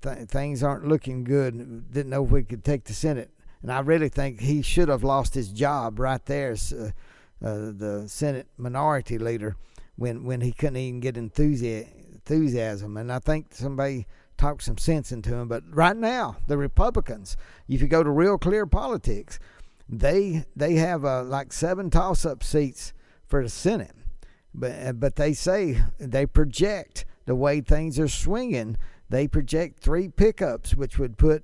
th- 0.01 0.29
things 0.29 0.63
aren't 0.63 0.87
looking 0.87 1.23
good. 1.23 1.91
Didn't 1.91 2.09
know 2.09 2.25
if 2.25 2.31
we 2.31 2.43
could 2.43 2.63
take 2.63 2.85
the 2.85 2.93
Senate." 2.93 3.31
And 3.61 3.71
I 3.71 3.79
really 3.79 4.09
think 4.09 4.39
he 4.39 4.61
should 4.61 4.89
have 4.89 5.03
lost 5.03 5.33
his 5.33 5.49
job 5.49 5.99
right 5.99 6.25
there 6.25 6.51
uh, 6.51 6.85
uh, 7.45 7.71
the 7.71 8.05
Senate 8.07 8.47
minority 8.57 9.17
leader 9.17 9.55
when 9.95 10.23
when 10.23 10.41
he 10.41 10.51
couldn't 10.51 10.77
even 10.77 10.99
get 10.99 11.17
enthusiasm. 11.17 12.97
And 12.97 13.11
I 13.11 13.19
think 13.19 13.47
somebody 13.51 14.07
talked 14.37 14.63
some 14.63 14.77
sense 14.77 15.11
into 15.11 15.35
him. 15.35 15.47
But 15.47 15.63
right 15.69 15.95
now, 15.95 16.37
the 16.47 16.57
Republicans, 16.57 17.37
if 17.67 17.81
you 17.81 17.87
go 17.87 18.03
to 18.03 18.09
real 18.09 18.37
clear 18.37 18.65
politics, 18.65 19.37
they 19.87 20.45
they 20.55 20.75
have 20.75 21.03
uh, 21.05 21.23
like 21.23 21.53
seven 21.53 21.89
toss-up 21.89 22.43
seats 22.43 22.93
for 23.27 23.43
the 23.43 23.49
Senate 23.49 23.95
but 24.53 24.71
uh, 24.71 24.93
but 24.93 25.15
they 25.15 25.33
say 25.33 25.81
they 25.99 26.25
project 26.25 27.05
the 27.25 27.35
way 27.35 27.61
things 27.61 27.99
are 27.99 28.07
swinging. 28.07 28.77
They 29.09 29.27
project 29.27 29.79
three 29.79 30.07
pickups, 30.07 30.75
which 30.75 30.97
would 30.97 31.17
put 31.17 31.43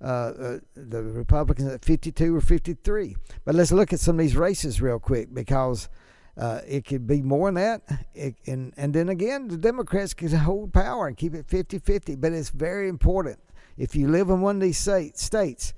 uh, 0.00 0.04
uh, 0.04 0.58
the 0.74 1.02
Republicans 1.02 1.72
at 1.72 1.84
52 1.84 2.36
or 2.36 2.40
53. 2.40 3.16
But 3.44 3.54
let's 3.54 3.72
look 3.72 3.92
at 3.92 4.00
some 4.00 4.16
of 4.16 4.20
these 4.20 4.36
races 4.36 4.80
real 4.80 5.00
quick 5.00 5.34
because 5.34 5.88
uh, 6.36 6.60
it 6.66 6.84
could 6.84 7.06
be 7.06 7.20
more 7.20 7.48
than 7.48 7.54
that. 7.56 8.06
It, 8.14 8.36
and, 8.46 8.72
and 8.76 8.94
then 8.94 9.08
again, 9.08 9.48
the 9.48 9.56
Democrats 9.56 10.14
could 10.14 10.32
hold 10.32 10.72
power 10.72 11.08
and 11.08 11.16
keep 11.16 11.34
it 11.34 11.46
50 11.48 11.80
50. 11.80 12.14
But 12.14 12.32
it's 12.32 12.50
very 12.50 12.88
important. 12.88 13.40
If 13.76 13.96
you 13.96 14.08
live 14.08 14.28
in 14.28 14.40
one 14.40 14.56
of 14.56 14.62
these 14.62 14.78
states, 14.78 15.74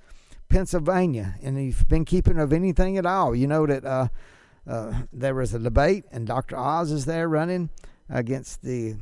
Pennsylvania, 0.51 1.37
and 1.43 1.63
you've 1.63 1.89
been 1.89 2.05
keeping 2.05 2.39
of 2.39 2.53
anything 2.53 2.99
at 2.99 3.07
all, 3.07 3.35
you 3.35 3.47
know 3.47 3.67
that 3.67 4.11
uh, 4.67 5.03
there 5.13 5.35
was 5.35 5.55
a 5.55 5.59
debate, 5.59 6.05
and 6.11 6.27
Dr. 6.27 6.57
Oz 6.57 6.91
is 6.91 7.05
there 7.05 7.29
running 7.29 7.71
against 8.09 8.63
the 8.63 8.97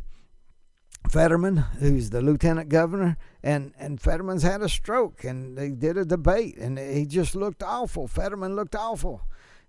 Fetterman, 1.10 1.56
who's 1.56 2.10
the 2.10 2.20
lieutenant 2.20 2.68
governor, 2.68 3.16
and 3.42 3.72
and 3.78 4.00
Fetterman's 4.00 4.42
had 4.42 4.60
a 4.60 4.68
stroke, 4.68 5.24
and 5.24 5.56
they 5.56 5.70
did 5.70 5.96
a 5.96 6.04
debate, 6.04 6.56
and 6.58 6.78
he 6.78 7.06
just 7.06 7.34
looked 7.34 7.62
awful. 7.62 8.06
Fetterman 8.06 8.54
looked 8.54 8.74
awful, 8.74 9.22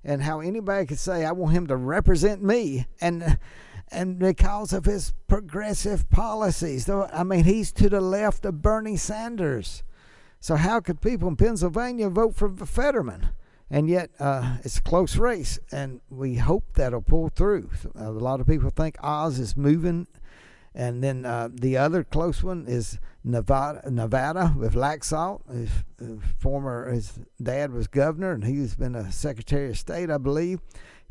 and 0.03 0.23
how 0.23 0.41
anybody 0.41 0.85
could 0.85 0.99
say, 0.99 1.25
"I 1.25 1.31
want 1.31 1.53
him 1.53 1.67
to 1.67 1.77
represent 1.77 2.43
me," 2.43 2.87
and 2.99 3.37
and 3.91 4.19
because 4.19 4.73
of 4.73 4.85
his 4.85 5.13
progressive 5.27 6.09
policies, 6.09 6.85
though 6.85 7.09
I 7.13 7.23
mean, 7.23 7.45
he's 7.45 7.71
to 7.73 7.89
the 7.89 8.01
left 8.01 8.45
of 8.45 8.61
Bernie 8.61 8.97
Sanders. 8.97 9.83
So 10.41 10.55
how 10.55 10.79
could 10.79 11.01
people 11.01 11.27
in 11.27 11.35
Pennsylvania 11.35 12.09
vote 12.09 12.35
for 12.35 12.49
Fetterman? 12.49 13.29
And 13.69 13.89
yet 13.89 14.09
uh, 14.19 14.57
it's 14.63 14.77
a 14.77 14.81
close 14.81 15.17
race, 15.17 15.59
and 15.71 16.01
we 16.09 16.35
hope 16.35 16.63
that'll 16.73 17.01
pull 17.01 17.29
through. 17.29 17.69
A 17.95 18.11
lot 18.11 18.39
of 18.39 18.47
people 18.47 18.69
think 18.69 18.97
Oz 19.01 19.39
is 19.39 19.55
moving, 19.55 20.07
and 20.73 21.03
then 21.03 21.25
uh, 21.25 21.49
the 21.51 21.77
other 21.77 22.03
close 22.03 22.43
one 22.43 22.65
is 22.67 22.99
Nevada, 23.23 23.89
Nevada 23.89 24.53
with 24.57 24.73
Laxalt. 24.73 25.41
His, 25.51 25.69
his 25.99 26.19
former 26.39 26.89
his 26.91 27.19
dad 27.41 27.71
was 27.71 27.87
governor, 27.87 28.31
and 28.31 28.43
he's 28.43 28.75
been 28.75 28.95
a 28.95 29.11
secretary 29.11 29.69
of 29.69 29.77
state, 29.77 30.09
I 30.09 30.17
believe. 30.17 30.59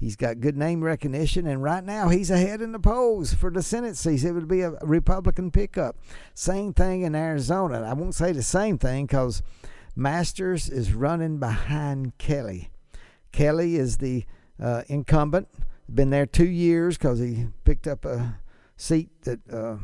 He's 0.00 0.14
got 0.14 0.40
good 0.40 0.56
name 0.56 0.82
recognition, 0.82 1.46
and 1.46 1.60
right 1.60 1.82
now 1.82 2.08
he's 2.08 2.30
ahead 2.30 2.60
in 2.60 2.70
the 2.70 2.78
polls 2.78 3.34
for 3.34 3.50
the 3.50 3.62
Senate 3.62 3.96
seat. 3.96 4.22
It 4.22 4.32
would 4.32 4.46
be 4.46 4.60
a 4.60 4.70
Republican 4.82 5.50
pickup. 5.50 5.96
Same 6.34 6.72
thing 6.72 7.02
in 7.02 7.16
Arizona. 7.16 7.82
I 7.82 7.94
won't 7.94 8.14
say 8.14 8.30
the 8.30 8.44
same 8.44 8.78
thing 8.78 9.06
because 9.06 9.42
Masters 9.98 10.68
is 10.68 10.92
running 10.94 11.38
behind 11.38 12.16
Kelly. 12.18 12.70
Kelly 13.32 13.74
is 13.74 13.96
the 13.96 14.26
uh, 14.62 14.82
incumbent. 14.86 15.48
Been 15.92 16.10
there 16.10 16.24
two 16.24 16.46
years 16.46 16.96
because 16.96 17.18
he 17.18 17.48
picked 17.64 17.88
up 17.88 18.04
a 18.04 18.38
seat 18.76 19.10
that 19.22 19.40
uh, 19.52 19.78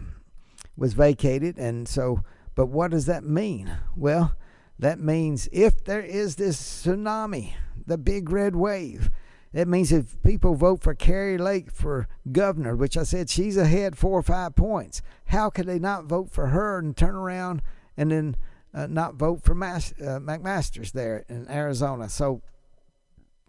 was 0.76 0.94
vacated, 0.94 1.58
and 1.58 1.88
so. 1.88 2.22
But 2.54 2.66
what 2.66 2.92
does 2.92 3.06
that 3.06 3.24
mean? 3.24 3.76
Well, 3.96 4.36
that 4.78 5.00
means 5.00 5.48
if 5.50 5.82
there 5.82 6.02
is 6.02 6.36
this 6.36 6.62
tsunami, 6.62 7.54
the 7.84 7.98
big 7.98 8.30
red 8.30 8.54
wave, 8.54 9.10
that 9.52 9.66
means 9.66 9.90
if 9.90 10.22
people 10.22 10.54
vote 10.54 10.80
for 10.80 10.94
Kari 10.94 11.38
Lake 11.38 11.72
for 11.72 12.06
governor, 12.30 12.76
which 12.76 12.96
I 12.96 13.02
said 13.02 13.28
she's 13.28 13.56
ahead 13.56 13.98
four 13.98 14.20
or 14.20 14.22
five 14.22 14.54
points, 14.54 15.02
how 15.26 15.50
could 15.50 15.66
they 15.66 15.80
not 15.80 16.04
vote 16.04 16.30
for 16.30 16.48
her 16.48 16.78
and 16.78 16.96
turn 16.96 17.16
around 17.16 17.62
and 17.96 18.12
then 18.12 18.36
uh, 18.74 18.86
not 18.86 19.14
vote 19.14 19.42
for 19.42 19.54
Mas- 19.54 19.94
uh, 20.00 20.18
McMaster's 20.18 20.92
there 20.92 21.24
in 21.28 21.48
Arizona. 21.48 22.08
So 22.08 22.42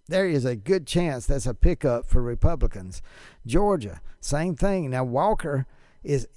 there 0.07 0.27
is 0.27 0.45
a 0.45 0.55
good 0.55 0.85
chance 0.85 1.25
that's 1.25 1.47
a 1.47 1.53
pickup 1.53 2.05
for 2.05 2.21
Republicans. 2.21 3.01
Georgia, 3.45 4.01
same 4.19 4.55
thing. 4.55 4.91
Now 4.91 5.03
Walker 5.03 5.65
is 6.03 6.27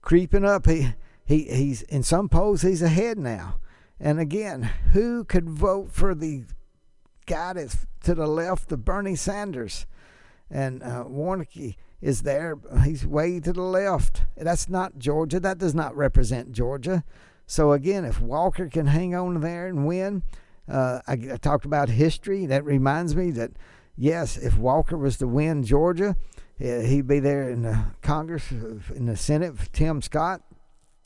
creeping 0.00 0.44
up. 0.44 0.66
He 0.66 0.94
he 1.24 1.44
he's 1.44 1.82
in 1.82 2.02
some 2.02 2.28
polls 2.28 2.62
he's 2.62 2.82
ahead 2.82 3.18
now. 3.18 3.60
And 4.00 4.18
again, 4.20 4.70
who 4.92 5.24
could 5.24 5.50
vote 5.50 5.90
for 5.90 6.14
the 6.14 6.44
guy 7.26 7.52
that's 7.52 7.86
to 8.04 8.14
the 8.14 8.28
left 8.28 8.72
of 8.72 8.84
Bernie 8.84 9.16
Sanders? 9.16 9.86
And 10.50 10.82
uh, 10.82 11.04
Warnocky 11.04 11.76
is 12.00 12.22
there. 12.22 12.56
He's 12.84 13.04
way 13.06 13.40
to 13.40 13.52
the 13.52 13.60
left. 13.60 14.22
That's 14.36 14.68
not 14.68 14.98
Georgia. 14.98 15.40
That 15.40 15.58
does 15.58 15.74
not 15.74 15.96
represent 15.96 16.52
Georgia. 16.52 17.04
So 17.48 17.72
again, 17.72 18.04
if 18.04 18.20
Walker 18.20 18.68
can 18.68 18.86
hang 18.86 19.14
on 19.14 19.40
there 19.40 19.68
and 19.68 19.86
win, 19.86 20.22
uh, 20.70 21.00
I, 21.08 21.12
I, 21.12 21.36
talked 21.40 21.64
about 21.64 21.88
history. 21.88 22.44
That 22.44 22.62
reminds 22.62 23.16
me 23.16 23.30
that 23.30 23.52
yes, 23.96 24.36
if 24.36 24.58
Walker 24.58 24.98
was 24.98 25.16
to 25.16 25.26
win 25.26 25.64
Georgia, 25.64 26.14
uh, 26.60 26.80
he'd 26.80 27.08
be 27.08 27.20
there 27.20 27.48
in 27.48 27.62
the 27.62 27.84
Congress, 28.02 28.50
in 28.50 29.06
the 29.06 29.16
Senate, 29.16 29.54
Tim 29.72 30.02
Scott. 30.02 30.42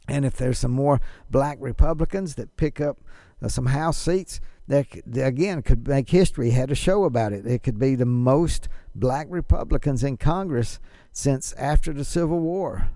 And 0.08 0.24
if 0.24 0.36
there's 0.36 0.58
some 0.58 0.72
more 0.72 1.00
black 1.30 1.58
Republicans 1.60 2.34
that 2.34 2.56
pick 2.56 2.80
up 2.80 2.98
uh, 3.40 3.46
some 3.46 3.66
House 3.66 3.96
seats, 3.96 4.40
that 4.66 4.86
again 5.14 5.62
could 5.62 5.86
make 5.86 6.10
history. 6.10 6.50
Had 6.50 6.72
a 6.72 6.74
show 6.74 7.04
about 7.04 7.32
it. 7.32 7.46
It 7.46 7.62
could 7.62 7.78
be 7.78 7.94
the 7.94 8.04
most 8.04 8.68
black 8.96 9.28
Republicans 9.30 10.02
in 10.02 10.16
Congress 10.16 10.80
since 11.12 11.52
after 11.52 11.92
the 11.92 12.04
Civil 12.04 12.40
War 12.40 12.88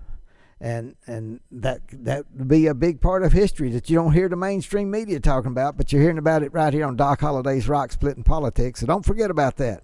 and 0.59 0.95
and 1.05 1.39
that 1.51 1.81
that 1.91 2.25
would 2.35 2.47
be 2.47 2.67
a 2.67 2.73
big 2.73 2.99
part 2.99 3.23
of 3.23 3.31
history 3.31 3.69
that 3.71 3.89
you 3.89 3.95
don't 3.95 4.13
hear 4.13 4.27
the 4.27 4.35
mainstream 4.35 4.89
media 4.89 5.19
talking 5.19 5.51
about, 5.51 5.77
but 5.77 5.91
you're 5.91 6.01
hearing 6.01 6.17
about 6.17 6.43
it 6.43 6.53
right 6.53 6.73
here 6.73 6.85
on 6.85 6.95
Doc 6.95 7.21
Holliday's 7.21 7.69
Rock 7.69 7.91
Splitting 7.91 8.23
Politics. 8.23 8.79
So 8.79 8.87
don't 8.87 9.05
forget 9.05 9.29
about 9.29 9.57
that. 9.57 9.83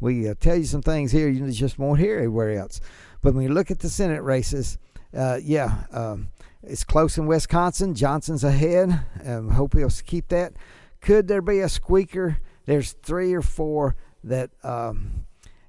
We 0.00 0.28
uh, 0.28 0.34
tell 0.38 0.56
you 0.56 0.64
some 0.64 0.82
things 0.82 1.12
here 1.12 1.28
you 1.28 1.50
just 1.50 1.78
won't 1.78 1.98
hear 1.98 2.18
anywhere 2.18 2.52
else. 2.58 2.80
But 3.22 3.34
when 3.34 3.44
you 3.44 3.52
look 3.52 3.70
at 3.70 3.80
the 3.80 3.88
Senate 3.88 4.22
races, 4.22 4.78
uh, 5.16 5.38
yeah, 5.42 5.84
um, 5.92 6.28
it's 6.62 6.84
close 6.84 7.18
in 7.18 7.26
Wisconsin. 7.26 7.94
Johnson's 7.94 8.44
ahead. 8.44 9.00
Um, 9.24 9.50
hope 9.50 9.74
he'll 9.74 9.90
keep 9.90 10.28
that. 10.28 10.54
Could 11.00 11.28
there 11.28 11.42
be 11.42 11.60
a 11.60 11.68
squeaker? 11.68 12.38
There's 12.66 12.92
three 12.92 13.32
or 13.34 13.42
four 13.42 13.96
that 14.22 14.50
um, 14.62 15.26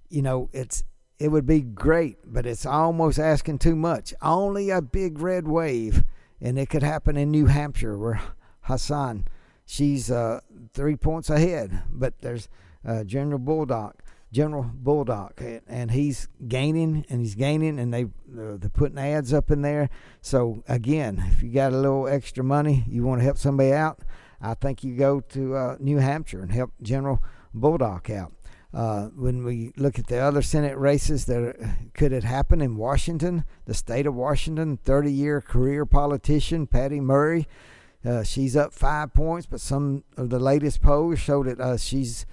you 0.10 0.22
know 0.22 0.50
it's 0.54 0.84
it 1.20 1.30
would 1.30 1.46
be 1.46 1.62
great, 1.62 2.18
but 2.26 2.46
it's 2.46 2.66
almost 2.66 3.20
asking 3.20 3.60
too 3.60 3.76
much. 3.76 4.14
Only 4.22 4.70
a 4.70 4.82
big 4.82 5.20
red 5.20 5.48
wave, 5.48 6.04
and 6.42 6.60
it 6.60 6.70
could 6.70 6.84
happen 6.84 7.16
in 7.18 7.32
New 7.32 7.46
Hampshire 7.46 7.98
where 7.98 8.22
Hassan, 8.62 9.28
she's 9.66 10.12
uh, 10.12 10.42
three 10.74 10.96
points 10.96 11.30
ahead, 11.30 11.84
but 11.90 12.20
there's 12.20 12.50
uh, 12.86 13.04
General 13.04 13.40
Bolduc. 13.40 13.94
General 14.32 14.70
Bolduc, 14.84 15.62
and 15.66 15.92
he's 15.92 16.28
gaining 16.46 17.06
and 17.10 17.22
he's 17.22 17.36
gaining, 17.36 17.80
and 17.80 17.94
they 17.94 18.08
they're 18.28 18.58
putting 18.70 18.98
ads 18.98 19.32
up 19.32 19.50
in 19.50 19.62
there. 19.62 19.90
So 20.22 20.62
again, 20.68 21.24
if 21.32 21.42
you 21.42 21.52
got 21.52 21.72
a 21.72 21.78
little 21.78 22.06
extra 22.10 22.44
money, 22.44 22.84
you 22.90 23.04
want 23.04 23.22
to 23.22 23.24
help 23.24 23.38
somebody 23.38 23.72
out, 23.72 24.00
I 24.42 24.56
think 24.56 24.84
you 24.84 24.98
go 24.98 25.22
to 25.22 25.56
uh, 25.56 25.78
New 25.80 26.00
Hampshire 26.00 26.42
and 26.42 26.52
help 26.52 26.74
General 26.82 27.24
Bolduc 27.56 28.10
out. 28.10 28.34
Uh, 28.76 29.06
when 29.16 29.46
we 29.46 29.72
look 29.78 29.98
at 29.98 30.08
the 30.08 30.20
other 30.20 30.42
Senate 30.42 30.78
races 30.78 31.24
that 31.26 31.56
could 31.94 32.12
it 32.12 32.26
happen 32.26 32.60
in 32.60 32.76
Washington, 32.76 33.46
the 33.64 33.74
state 33.74 34.06
of 34.06 34.14
Washington, 34.14 34.76
30 34.76 35.14
year 35.14 35.40
career 35.40 35.86
politician 35.86 36.68
Patty 36.68 37.00
Murray. 37.00 37.48
Uh, 38.04 38.22
she's 38.22 38.54
up 38.58 38.74
five 38.74 39.14
points, 39.14 39.48
but 39.48 39.62
some 39.62 40.04
of 40.18 40.30
the 40.30 40.40
latest 40.40 40.82
polls 40.82 41.20
show 41.20 41.42
that 41.44 41.58
uh, 41.62 41.78
she's 41.78 42.26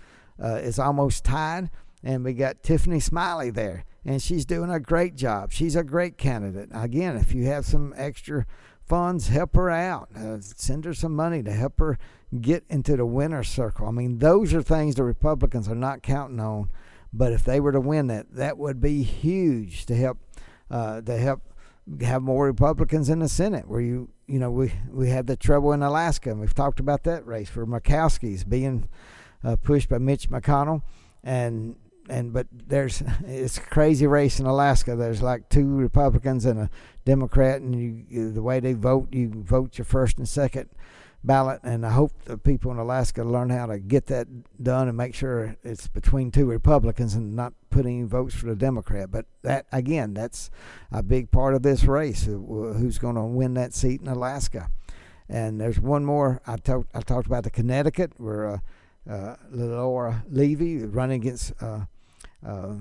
uh, 0.42 0.56
is 0.56 0.80
almost 0.80 1.24
tied. 1.24 1.70
And 2.02 2.24
we 2.24 2.32
got 2.32 2.64
Tiffany 2.64 2.98
Smiley 2.98 3.50
there, 3.50 3.84
and 4.04 4.20
she's 4.20 4.44
doing 4.44 4.68
a 4.68 4.80
great 4.80 5.14
job. 5.14 5.52
She's 5.52 5.76
a 5.76 5.84
great 5.84 6.18
candidate. 6.18 6.70
Again, 6.72 7.16
if 7.16 7.32
you 7.32 7.44
have 7.44 7.64
some 7.64 7.94
extra 7.96 8.46
funds, 8.86 9.28
help 9.28 9.54
her 9.56 9.70
out. 9.70 10.08
Uh, 10.16 10.38
send 10.40 10.84
her 10.84 10.94
some 10.94 11.14
money 11.14 11.42
to 11.42 11.52
help 11.52 11.78
her 11.78 11.98
get 12.40 12.64
into 12.68 12.96
the 12.96 13.06
winner's 13.06 13.48
circle. 13.48 13.86
I 13.86 13.90
mean, 13.90 14.18
those 14.18 14.54
are 14.54 14.62
things 14.62 14.94
the 14.94 15.04
Republicans 15.04 15.68
are 15.68 15.74
not 15.74 16.02
counting 16.02 16.40
on. 16.40 16.70
But 17.12 17.32
if 17.32 17.44
they 17.44 17.60
were 17.60 17.72
to 17.72 17.80
win 17.80 18.06
that, 18.06 18.34
that 18.34 18.56
would 18.56 18.80
be 18.80 19.02
huge 19.02 19.84
to 19.86 19.94
help 19.94 20.18
uh, 20.70 21.02
to 21.02 21.18
help 21.18 21.42
have 22.00 22.22
more 22.22 22.46
Republicans 22.46 23.10
in 23.10 23.18
the 23.18 23.28
Senate. 23.28 23.68
Where 23.68 23.82
you 23.82 24.08
you 24.26 24.38
know 24.38 24.50
we 24.50 24.72
we 24.90 25.10
had 25.10 25.26
the 25.26 25.36
trouble 25.36 25.72
in 25.72 25.82
Alaska, 25.82 26.30
and 26.30 26.40
we've 26.40 26.54
talked 26.54 26.80
about 26.80 27.04
that 27.04 27.26
race 27.26 27.50
for 27.50 27.66
Murkowski's 27.66 28.44
being 28.44 28.88
uh, 29.44 29.56
pushed 29.56 29.90
by 29.90 29.98
Mitch 29.98 30.30
McConnell, 30.30 30.82
and 31.22 31.76
and 32.08 32.32
but 32.32 32.46
there's 32.50 33.02
it's 33.26 33.58
a 33.58 33.60
crazy 33.60 34.06
race 34.06 34.40
in 34.40 34.46
Alaska. 34.46 34.96
There's 34.96 35.20
like 35.20 35.50
two 35.50 35.66
Republicans 35.66 36.46
and 36.46 36.60
a 36.60 36.70
Democrat, 37.04 37.60
and 37.60 38.06
you, 38.08 38.32
the 38.32 38.42
way 38.42 38.60
they 38.60 38.72
vote, 38.72 39.08
you 39.12 39.30
vote 39.34 39.78
your 39.78 39.84
first 39.84 40.18
and 40.18 40.28
second 40.28 40.68
ballot, 41.24 41.60
and 41.62 41.86
I 41.86 41.90
hope 41.90 42.12
the 42.24 42.36
people 42.36 42.70
in 42.72 42.78
Alaska 42.78 43.22
learn 43.22 43.50
how 43.50 43.66
to 43.66 43.78
get 43.78 44.06
that 44.06 44.26
done 44.62 44.88
and 44.88 44.96
make 44.96 45.14
sure 45.14 45.56
it's 45.62 45.88
between 45.88 46.30
two 46.30 46.46
Republicans 46.46 47.14
and 47.14 47.34
not 47.34 47.52
putting 47.70 48.08
votes 48.08 48.34
for 48.34 48.46
the 48.46 48.56
Democrat. 48.56 49.10
But 49.10 49.26
that 49.42 49.66
again, 49.72 50.14
that's 50.14 50.50
a 50.90 51.02
big 51.02 51.30
part 51.30 51.54
of 51.54 51.62
this 51.62 51.84
race. 51.84 52.24
Who's 52.24 52.98
going 52.98 53.16
to 53.16 53.22
win 53.22 53.54
that 53.54 53.74
seat 53.74 54.00
in 54.00 54.08
Alaska? 54.08 54.70
And 55.28 55.60
there's 55.60 55.80
one 55.80 56.04
more. 56.04 56.42
I 56.46 56.56
talked. 56.56 56.94
I 56.94 57.00
talked 57.00 57.26
about 57.26 57.44
the 57.44 57.50
Connecticut 57.50 58.12
where 58.18 58.46
uh, 58.46 58.58
uh, 59.10 59.36
Laura 59.50 60.24
Levy 60.28 60.84
running 60.84 61.20
against 61.20 61.52
uh, 61.62 61.86
uh, 62.46 62.74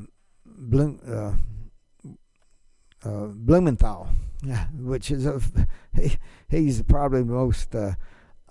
Bloom, 0.45 0.99
uh, 3.03 3.27
Blumenthal, 3.27 4.09
which 4.77 5.11
is 5.11 5.25
a 5.25 5.41
he, 5.93 6.17
he's 6.49 6.81
probably 6.83 7.21
the 7.21 7.31
most 7.31 7.75
uh, 7.75 7.93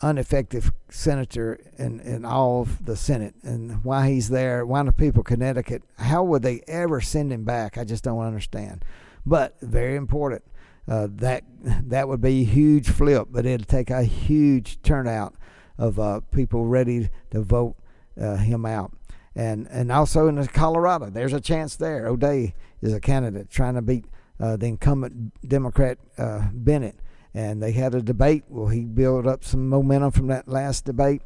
ineffective 0.03 0.73
senator 0.89 1.61
in, 1.79 2.01
in 2.01 2.25
all 2.25 2.63
of 2.63 2.85
the 2.85 2.97
Senate. 2.97 3.35
And 3.43 3.85
why 3.85 4.09
he's 4.09 4.31
there, 4.31 4.65
why 4.65 4.83
the 4.83 4.93
people 4.93 5.23
Connecticut, 5.23 5.83
how 5.99 6.23
would 6.25 6.43
they 6.43 6.63
ever 6.67 7.01
send 7.01 7.33
him 7.33 7.45
back? 7.45 7.77
I 7.77 7.85
just 7.85 8.05
don't 8.05 8.21
understand. 8.21 8.85
But 9.27 9.57
very 9.61 9.97
important. 9.97 10.43
Uh, 10.89 11.07
that 11.11 11.45
that 11.63 12.09
would 12.09 12.21
be 12.21 12.41
a 12.41 12.45
huge 12.45 12.89
flip, 12.89 13.29
but 13.31 13.47
it'd 13.47 13.69
take 13.69 13.91
a 13.91 14.03
huge 14.03 14.83
turnout 14.83 15.35
of 15.79 16.01
uh, 16.01 16.21
people 16.33 16.67
ready 16.67 17.09
to 17.31 17.43
vote 17.43 17.77
uh, 18.21 18.37
him 18.37 18.67
out. 18.67 18.93
And 19.37 19.69
and 19.71 19.93
also 19.93 20.27
in 20.27 20.45
Colorado, 20.49 21.11
there's 21.11 21.35
a 21.35 21.41
chance 21.41 21.77
there. 21.77 22.09
O'Dea 22.09 22.55
is 22.81 22.93
a 22.93 22.99
candidate 22.99 23.51
trying 23.51 23.75
to 23.75 23.83
beat 23.83 24.07
uh, 24.41 24.57
the 24.57 24.67
incumbent 24.67 25.33
Democrat 25.47 25.99
uh, 26.19 26.49
Bennet 26.53 26.97
and 27.35 27.63
they 27.63 27.73
had 27.73 27.95
a 27.95 28.03
debate. 28.03 28.45
Will 28.49 28.69
he 28.69 28.85
build 28.85 29.27
up 29.27 29.45
some 29.45 29.69
momentum 29.69 30.11
from 30.11 30.27
that 30.29 30.49
last 30.49 30.85
debate? 30.85 31.23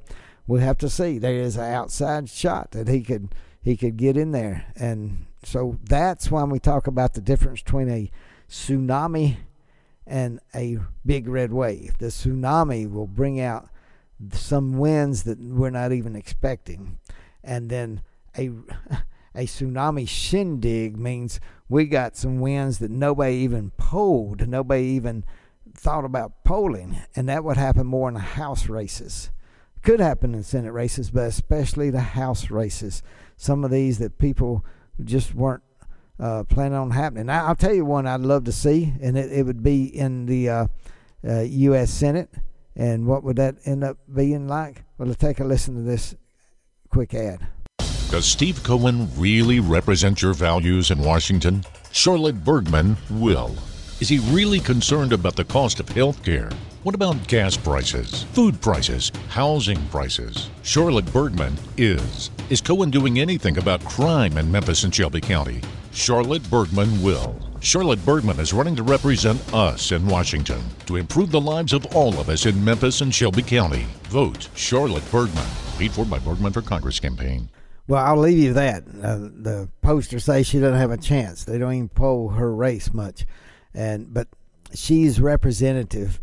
We'll 0.46 0.61
have 0.61 0.79
to 0.79 0.90
see. 0.90 1.18
There 1.18 1.35
is 1.35 1.57
an 1.57 1.72
outside 1.72 2.29
shot 2.29 2.72
that 2.72 2.88
he 2.88 3.03
could 3.03 3.35
he 3.62 3.77
could 3.77 3.96
get 3.96 4.16
in 4.16 4.33
there, 4.33 4.66
and 4.77 5.24
so 5.42 5.79
that's 5.83 6.31
when 6.31 6.50
we 6.50 6.59
talk 6.59 6.87
about 6.87 7.14
the 7.14 7.22
difference 7.22 7.62
between 7.62 7.88
a 7.88 8.11
tsunami 8.48 9.37
and 10.07 10.38
a 10.55 10.79
big 11.07 11.29
red 11.29 11.50
wave. 11.50 11.96
The 11.98 12.07
tsunami 12.07 12.90
will 12.90 13.07
bring 13.07 13.40
out 13.40 13.70
some 14.33 14.77
winds 14.77 15.22
that 15.22 15.38
we're 15.38 15.70
not 15.70 15.92
even 15.92 16.14
expecting, 16.14 16.98
and 17.42 17.70
then 17.70 18.03
a 18.37 18.50
a 19.35 19.47
tsunami 19.47 20.09
shindig 20.09 20.97
means 20.97 21.40
we 21.68 21.87
got 21.87 22.16
some 22.16 22.40
winds 22.40 22.79
that 22.79 22.90
nobody 22.90 23.35
even 23.37 23.73
polled, 23.77 24.47
nobody 24.49 24.85
even 24.85 25.25
thought 25.75 26.05
about 26.05 26.44
polling, 26.44 26.99
and 27.16 27.29
that 27.29 27.44
would 27.44 27.57
happen 27.57 27.87
more 27.87 28.09
in 28.09 28.14
the 28.14 28.20
House 28.20 28.68
races. 28.68 29.31
Could 29.83 30.01
happen 30.01 30.35
in 30.35 30.42
Senate 30.42 30.73
races, 30.73 31.11
but 31.11 31.25
especially 31.25 31.90
the 31.90 32.01
House 32.01 32.51
races. 32.51 33.03
Some 33.37 33.64
of 33.64 33.70
these 33.70 33.99
that 33.99 34.18
people 34.18 34.64
just 35.03 35.35
weren't 35.35 35.62
uh, 36.18 36.44
planning 36.44 36.79
on 36.79 36.92
happening. 36.92 37.27
Now, 37.27 37.47
I'll 37.47 37.57
tell 37.57 37.75
you 37.75 37.85
one 37.85 38.07
I'd 38.07 38.20
love 38.20 38.44
to 38.44 38.53
see, 38.53 38.94
and 39.01 39.18
it, 39.18 39.33
it 39.33 39.44
would 39.44 39.62
be 39.62 39.85
in 39.85 40.27
the 40.27 40.49
uh, 40.49 40.66
uh, 41.27 41.40
U.S. 41.40 41.90
Senate. 41.90 42.31
And 42.77 43.07
what 43.07 43.23
would 43.23 43.37
that 43.37 43.57
end 43.64 43.85
up 43.85 43.99
being 44.12 44.49
like? 44.49 44.85
Well, 44.99 45.09
let's 45.09 45.20
take 45.20 45.40
a 45.40 45.44
listen 45.44 45.75
to 45.75 45.83
this 45.83 46.14
quick 46.88 47.14
ad. 47.14 47.47
Does 48.14 48.27
Steve 48.27 48.62
Cohen 48.62 49.09
really 49.16 49.59
represent 49.59 50.22
your 50.22 50.35
values 50.35 50.92
in 50.92 51.00
Washington? 51.00 51.64
Charlotte 51.90 52.44
Bergmann 52.44 52.96
will. 53.11 53.57
Is 53.98 54.09
he 54.09 54.20
really 54.33 54.61
concerned 54.61 55.12
about 55.12 55.35
the 55.35 55.44
cost 55.44 55.81
of 55.81 55.88
health 55.88 56.22
care? 56.22 56.48
What 56.85 56.94
about 56.94 57.27
gas 57.27 57.57
prices, 57.57 58.22
food 58.33 58.61
prices, 58.61 59.11
housing 59.31 59.85
prices? 59.88 60.48
Charlotte 60.62 61.12
Bergmann 61.12 61.57
is. 61.77 62.31
Is 62.50 62.61
Cohen 62.61 62.88
doing 62.88 63.18
anything 63.18 63.59
about 63.59 63.85
crime 63.85 64.38
in 64.38 64.48
Memphis 64.48 64.85
and 64.85 64.94
Shelby 64.94 65.20
County? 65.20 65.61
Charlotte 65.90 66.48
Bergmann 66.48 67.03
will. 67.03 67.35
Charlotte 67.59 68.07
Bergmann 68.07 68.38
is 68.38 68.53
running 68.53 68.77
to 68.77 68.85
represent 68.85 69.42
us 69.53 69.90
in 69.90 70.07
Washington 70.07 70.62
to 70.87 70.94
improve 70.94 71.33
the 71.33 71.40
lives 71.40 71.72
of 71.72 71.85
all 71.96 72.16
of 72.20 72.29
us 72.29 72.46
in 72.46 72.64
Memphis 72.64 73.00
and 73.00 73.12
Shelby 73.12 73.42
County. 73.42 73.87
Vote 74.05 74.48
Charlotte 74.55 75.11
Bergmann. 75.11 75.50
Paid 75.79 75.90
for 75.90 76.05
by 76.05 76.20
Bergmann 76.20 76.53
for 76.53 76.62
Congress 76.62 77.00
campaign. 77.00 77.48
Well, 77.87 78.05
I'll 78.05 78.16
leave 78.16 78.38
you 78.38 78.53
that. 78.55 78.85
Uh, 79.03 79.16
the 79.16 79.68
posters 79.83 80.25
say 80.25 80.42
she 80.42 80.59
doesn't 80.59 80.79
have 80.79 80.90
a 80.90 80.97
chance. 80.97 81.44
They 81.44 81.59
don't 81.59 81.75
even 81.75 81.88
poll 81.88 82.31
her 82.31 82.55
race 82.55 82.94
much 82.94 83.27
and 83.75 84.14
but 84.14 84.29
she's 84.73 85.20
representative 85.20 86.20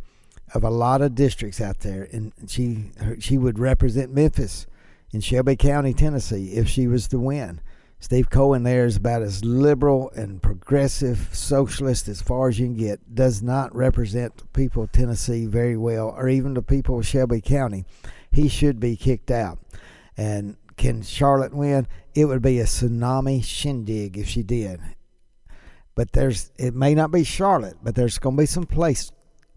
of 0.53 0.63
a 0.63 0.69
lot 0.69 1.01
of 1.01 1.15
districts 1.15 1.61
out 1.61 1.79
there, 1.79 2.07
and 2.11 2.33
she 2.47 2.91
her, 2.99 3.19
she 3.19 3.37
would 3.37 3.59
represent 3.59 4.13
Memphis 4.13 4.65
in 5.11 5.21
Shelby 5.21 5.55
County, 5.57 5.93
Tennessee, 5.93 6.53
if 6.53 6.67
she 6.67 6.87
was 6.87 7.07
to 7.09 7.19
win. 7.19 7.59
Steve 7.99 8.29
Cohen 8.31 8.63
there 8.63 8.85
is 8.85 8.95
about 8.95 9.21
as 9.21 9.45
liberal 9.45 10.09
and 10.15 10.41
progressive 10.41 11.29
socialist 11.33 12.07
as 12.07 12.21
far 12.21 12.49
as 12.49 12.59
you 12.59 12.65
can 12.65 12.75
get. 12.75 13.13
Does 13.13 13.43
not 13.43 13.75
represent 13.75 14.37
the 14.37 14.45
people 14.47 14.83
of 14.83 14.91
Tennessee 14.91 15.45
very 15.45 15.77
well, 15.77 16.09
or 16.09 16.27
even 16.27 16.53
the 16.53 16.63
people 16.63 16.97
of 16.97 17.05
Shelby 17.05 17.41
County. 17.41 17.85
He 18.31 18.47
should 18.47 18.79
be 18.79 18.95
kicked 18.95 19.29
out. 19.29 19.59
And 20.17 20.57
can 20.77 21.01
Charlotte 21.01 21.53
win? 21.53 21.87
It 22.13 22.25
would 22.25 22.41
be 22.41 22.59
a 22.59 22.65
tsunami 22.65 23.43
shindig 23.43 24.17
if 24.17 24.27
she 24.27 24.43
did 24.43 24.79
but 25.95 26.13
there's 26.13 26.51
it 26.57 26.73
may 26.73 26.95
not 26.95 27.11
be 27.11 27.23
Charlotte, 27.23 27.77
but 27.83 27.95
there's 27.95 28.17
going 28.17 28.35
to 28.35 28.41
be 28.41 28.45
some 28.47 28.65
place 28.65 29.11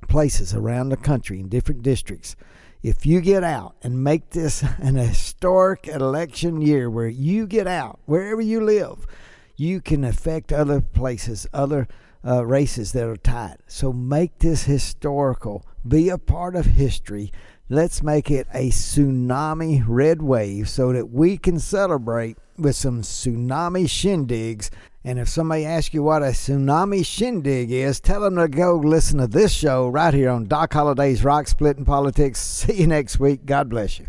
places 0.08 0.54
around 0.54 0.90
the 0.90 0.96
country 0.96 1.40
in 1.40 1.48
different 1.48 1.82
districts. 1.82 2.36
If 2.82 3.06
you 3.06 3.22
get 3.22 3.42
out 3.42 3.76
and 3.82 4.04
make 4.04 4.30
this 4.30 4.62
an 4.78 4.96
historic 4.96 5.88
election 5.88 6.60
year 6.60 6.90
where 6.90 7.08
you 7.08 7.46
get 7.46 7.66
out 7.66 8.00
wherever 8.04 8.40
you 8.40 8.60
live, 8.60 9.06
you 9.56 9.80
can 9.80 10.04
affect 10.04 10.52
other 10.52 10.80
places, 10.80 11.46
other 11.52 11.88
uh, 12.26 12.44
races 12.44 12.92
that 12.92 13.08
are 13.08 13.16
tied. 13.16 13.58
So 13.66 13.92
make 13.92 14.38
this 14.38 14.64
historical. 14.64 15.64
Be 15.86 16.08
a 16.08 16.18
part 16.18 16.56
of 16.56 16.66
history. 16.66 17.32
Let's 17.70 18.02
make 18.02 18.30
it 18.30 18.46
a 18.52 18.68
tsunami 18.68 19.82
red 19.86 20.20
wave 20.20 20.68
so 20.68 20.92
that 20.92 21.10
we 21.10 21.38
can 21.38 21.58
celebrate 21.58 22.36
with 22.58 22.76
some 22.76 23.00
tsunami 23.00 23.84
shindigs. 23.84 24.68
And 25.02 25.18
if 25.18 25.30
somebody 25.30 25.64
asks 25.64 25.94
you 25.94 26.02
what 26.02 26.22
a 26.22 26.26
tsunami 26.26 27.06
shindig 27.06 27.70
is, 27.70 28.00
tell 28.00 28.20
them 28.20 28.36
to 28.36 28.48
go 28.48 28.76
listen 28.76 29.18
to 29.18 29.26
this 29.26 29.52
show 29.52 29.88
right 29.88 30.12
here 30.12 30.28
on 30.28 30.44
Doc 30.44 30.74
Holliday's 30.74 31.24
Rock 31.24 31.48
Splitting 31.48 31.86
Politics. 31.86 32.38
See 32.38 32.80
you 32.80 32.86
next 32.86 33.18
week. 33.18 33.46
God 33.46 33.70
bless 33.70 33.98
you. 33.98 34.08